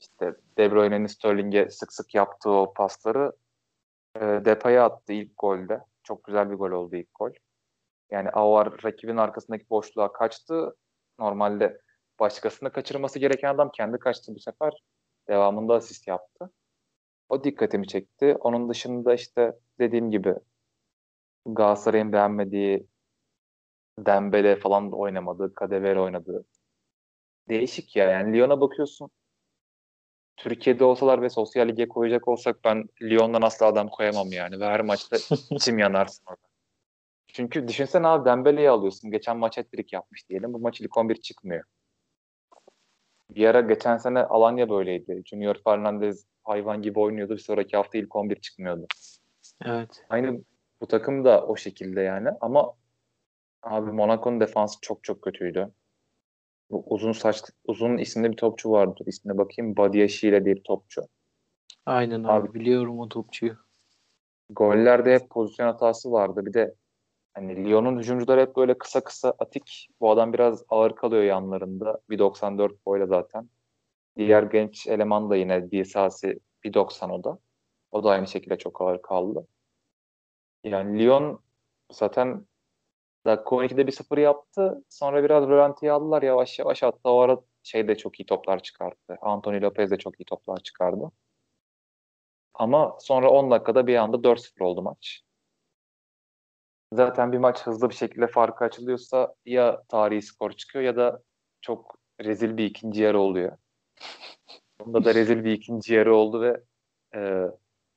[0.00, 3.32] işte De Bruyne'nin Sterling'e sık sık yaptığı o pasları
[4.16, 5.80] e, Depay'a attı ilk golde.
[6.02, 7.30] Çok güzel bir gol oldu ilk gol.
[8.10, 10.76] Yani Avar rakibin arkasındaki boşluğa kaçtı.
[11.18, 11.80] Normalde
[12.20, 14.82] başkasını kaçırması gereken adam kendi kaçtı bu sefer.
[15.28, 16.50] Devamında asist yaptı.
[17.28, 18.36] O dikkatimi çekti.
[18.40, 20.34] Onun dışında işte dediğim gibi
[21.46, 22.86] Galatasaray'ın beğenmediği
[23.98, 25.54] Dembele falan da oynamadı.
[25.54, 26.44] Kadever oynadı.
[27.48, 28.10] Değişik ya.
[28.10, 29.10] Yani Lyon'a bakıyorsun.
[30.38, 34.60] Türkiye'de olsalar ve sosyal lige koyacak olsak ben Lyon'dan asla adam koyamam yani.
[34.60, 35.16] Ve her maçta
[35.50, 36.48] içim yanarsın orada.
[37.26, 39.10] Çünkü düşünsene abi Dembele'yi alıyorsun.
[39.10, 40.52] Geçen maç hat yapmış diyelim.
[40.52, 41.64] Bu maç ilk 11 çıkmıyor.
[43.30, 45.22] Bir ara geçen sene Alanya böyleydi.
[45.24, 47.32] Junior Fernandez hayvan gibi oynuyordu.
[47.32, 48.86] Bir sonraki hafta ilk 11 çıkmıyordu.
[49.64, 50.04] Evet.
[50.08, 50.40] Aynı
[50.80, 52.28] bu takım da o şekilde yani.
[52.40, 52.74] Ama
[53.62, 55.72] abi Monaco'nun defansı çok çok kötüydü.
[56.70, 59.04] Bu uzun saç uzun isimli bir topçu vardı.
[59.06, 59.76] İsmine bakayım.
[59.76, 61.02] Badiaşile diye bir topçu.
[61.86, 63.56] Aynen abi, abi biliyorum o topçuyu.
[64.50, 66.46] Gollerde hep pozisyon hatası vardı.
[66.46, 66.74] Bir de
[67.34, 69.88] hani Lyon'un hücumcuları hep böyle kısa kısa atik.
[70.00, 72.00] Bu adam biraz ağır kalıyor yanlarında.
[72.10, 73.48] 1.94 boyla zaten.
[74.16, 77.38] Diğer genç eleman da yine Disasi 1.90 o da.
[77.90, 79.46] O da aynı şekilde çok ağır kaldı.
[80.64, 81.40] Yani Lyon
[81.92, 82.46] zaten
[83.28, 84.84] dakika 12'de bir sıfır yaptı.
[84.88, 86.82] Sonra biraz rölantiye aldılar yavaş yavaş.
[86.82, 89.18] Hatta o ara şey de çok iyi toplar çıkarttı.
[89.20, 91.12] Anthony Lopez de çok iyi toplar çıkardı.
[92.54, 95.22] Ama sonra 10 dakikada bir anda 4-0 oldu maç.
[96.92, 101.22] Zaten bir maç hızlı bir şekilde farkı açılıyorsa ya tarihi skor çıkıyor ya da
[101.60, 103.56] çok rezil bir ikinci yarı oluyor.
[104.80, 106.62] Bunda da rezil bir ikinci yarı oldu ve
[107.14, 107.20] e,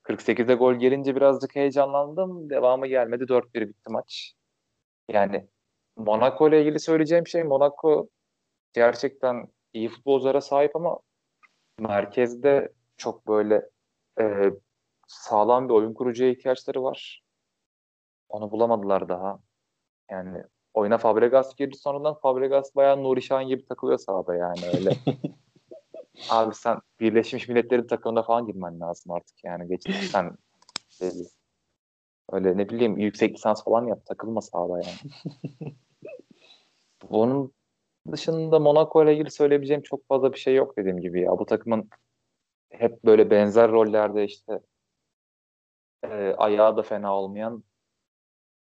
[0.04, 2.50] 48'de gol gelince birazcık heyecanlandım.
[2.50, 3.24] Devamı gelmedi.
[3.24, 4.34] 4-1 bitti maç.
[5.14, 5.48] Yani
[5.98, 8.10] Monaco ile ilgili söyleyeceğim şey Monaco
[8.74, 11.00] gerçekten iyi futbolculara sahip ama
[11.80, 13.70] merkezde çok böyle
[14.20, 14.52] e,
[15.08, 17.24] sağlam bir oyun kurucuya ihtiyaçları var.
[18.30, 19.40] Onu bulamadılar daha.
[20.12, 20.44] Yani
[20.74, 24.96] oyuna Fabregas girdi sonradan Fabregas bayağı Nuri Şahin gibi takılıyor sahada yani öyle.
[26.30, 30.38] Abi sen Birleşmiş Milletler'in takımına falan girmen lazım artık yani geçtik sen.
[32.32, 35.12] Öyle ne bileyim yüksek lisans falan yap takılma sahada yani.
[37.10, 37.54] Onun
[38.12, 41.32] dışında Monaco ile ilgili söyleyebileceğim çok fazla bir şey yok dediğim gibi ya.
[41.32, 41.90] Bu takımın
[42.70, 44.60] hep böyle benzer rollerde işte
[46.04, 46.08] e,
[46.38, 47.64] ayağı da fena olmayan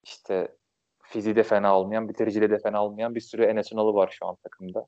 [0.04, 0.58] işte
[1.04, 4.36] fiziği de fena olmayan, bitiriciliği de fena olmayan bir sürü Enes Ünal'ı var şu an
[4.36, 4.88] takımda.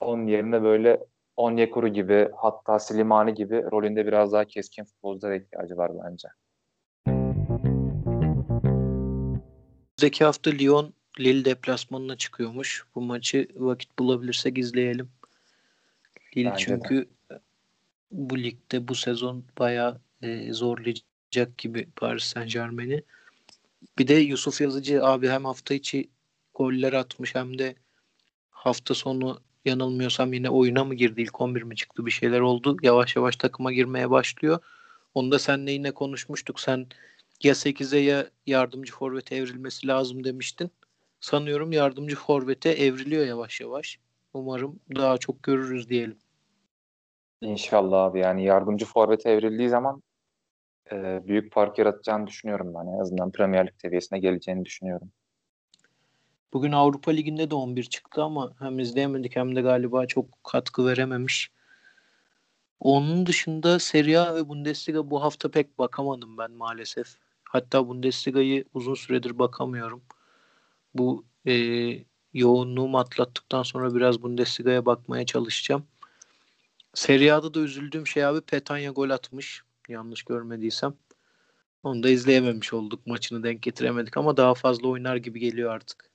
[0.00, 1.06] Onun yerine böyle
[1.36, 6.28] Onyekuru gibi hatta Slimani gibi rolünde biraz daha keskin futbolculara ihtiyacı var bence.
[10.00, 12.84] Önümüzdeki hafta Lyon Lille deplasmanına çıkıyormuş.
[12.94, 15.08] Bu maçı vakit bulabilirsek izleyelim.
[16.36, 17.08] Lille Bence çünkü
[18.10, 23.02] bu ligde bu sezon bayağı e, zorlayacak gibi Paris Saint Germain'i.
[23.98, 26.08] Bir de Yusuf Yazıcı abi hem hafta içi
[26.54, 27.74] goller atmış hem de
[28.50, 32.76] hafta sonu yanılmıyorsam yine oyuna mı girdi ilk 11 mi çıktı bir şeyler oldu.
[32.82, 34.58] Yavaş yavaş takıma girmeye başlıyor.
[35.14, 36.60] Onu da seninle yine konuşmuştuk.
[36.60, 36.86] Sen
[37.42, 40.70] ya 8'e ya yardımcı forvete evrilmesi lazım demiştin.
[41.20, 43.98] Sanıyorum yardımcı forvete evriliyor yavaş yavaş.
[44.34, 46.18] Umarım daha çok görürüz diyelim.
[47.40, 50.02] İnşallah abi yani yardımcı forvete evrildiği zaman
[50.92, 52.86] e, büyük fark yaratacağını düşünüyorum ben.
[52.86, 55.10] En azından Premier Lig seviyesine geleceğini düşünüyorum.
[56.52, 61.50] Bugün Avrupa Ligi'nde de 11 çıktı ama hem izleyemedik hem de galiba çok katkı verememiş.
[62.80, 67.16] Onun dışında Serie A ve Bundesliga bu hafta pek bakamadım ben maalesef.
[67.50, 70.02] Hatta Bundesliga'yı uzun süredir bakamıyorum.
[70.94, 71.54] Bu e,
[72.32, 75.86] yoğunluğumu atlattıktan sonra biraz Bundesliga'ya bakmaya çalışacağım.
[76.94, 79.62] Serie A'da da üzüldüğüm şey abi Petanya gol atmış.
[79.88, 80.94] Yanlış görmediysem.
[81.82, 83.06] Onu da izleyememiş olduk.
[83.06, 86.10] Maçını denk getiremedik ama daha fazla oynar gibi geliyor artık.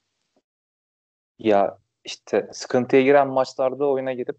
[1.40, 4.38] Ya işte sıkıntıya giren maçlarda oyuna girip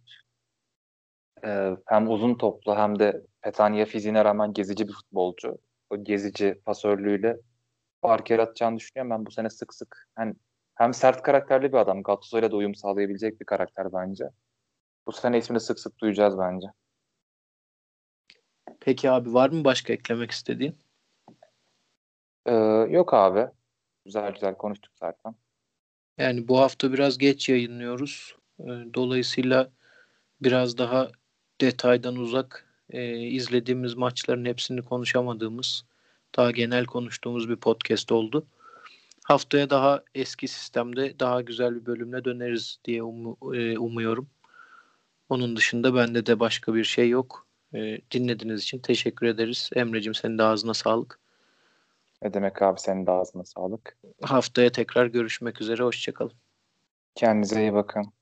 [1.45, 5.59] e, hem uzun toplu hem de Petanya fiziğine rağmen gezici bir futbolcu.
[5.91, 7.37] O gezici pasörlüğüyle
[8.03, 9.11] fark yaratacağını düşünüyorum.
[9.11, 10.35] Ben bu sene sık sık hani
[10.75, 12.03] hem sert karakterli bir adam.
[12.03, 14.25] Gattuso'yla da uyum sağlayabilecek bir karakter bence.
[15.07, 16.67] Bu sene ismini sık sık duyacağız bence.
[18.81, 20.77] Peki abi var mı başka eklemek istediğin?
[22.47, 22.53] Ee,
[22.91, 23.47] yok abi.
[24.05, 25.35] Güzel güzel konuştuk zaten.
[26.19, 28.37] Yani bu hafta biraz geç yayınlıyoruz.
[28.61, 28.65] Ee,
[28.95, 29.71] Dolayısıyla
[30.41, 31.11] biraz daha
[31.61, 35.85] detaydan uzak e, izlediğimiz maçların hepsini konuşamadığımız,
[36.37, 38.47] daha genel konuştuğumuz bir podcast oldu.
[39.25, 44.29] Haftaya daha eski sistemde daha güzel bir bölümle döneriz diye umu- e, umuyorum.
[45.29, 47.47] Onun dışında bende de başka bir şey yok.
[47.75, 49.71] E, dinlediğiniz için teşekkür ederiz.
[49.75, 51.19] Emre'cim senin de ağzına sağlık.
[52.23, 53.97] Ne demek abi senin de ağzına sağlık.
[54.23, 55.83] Haftaya tekrar görüşmek üzere.
[55.83, 56.33] Hoşçakalın.
[57.15, 58.13] Kendinize iyi bakın.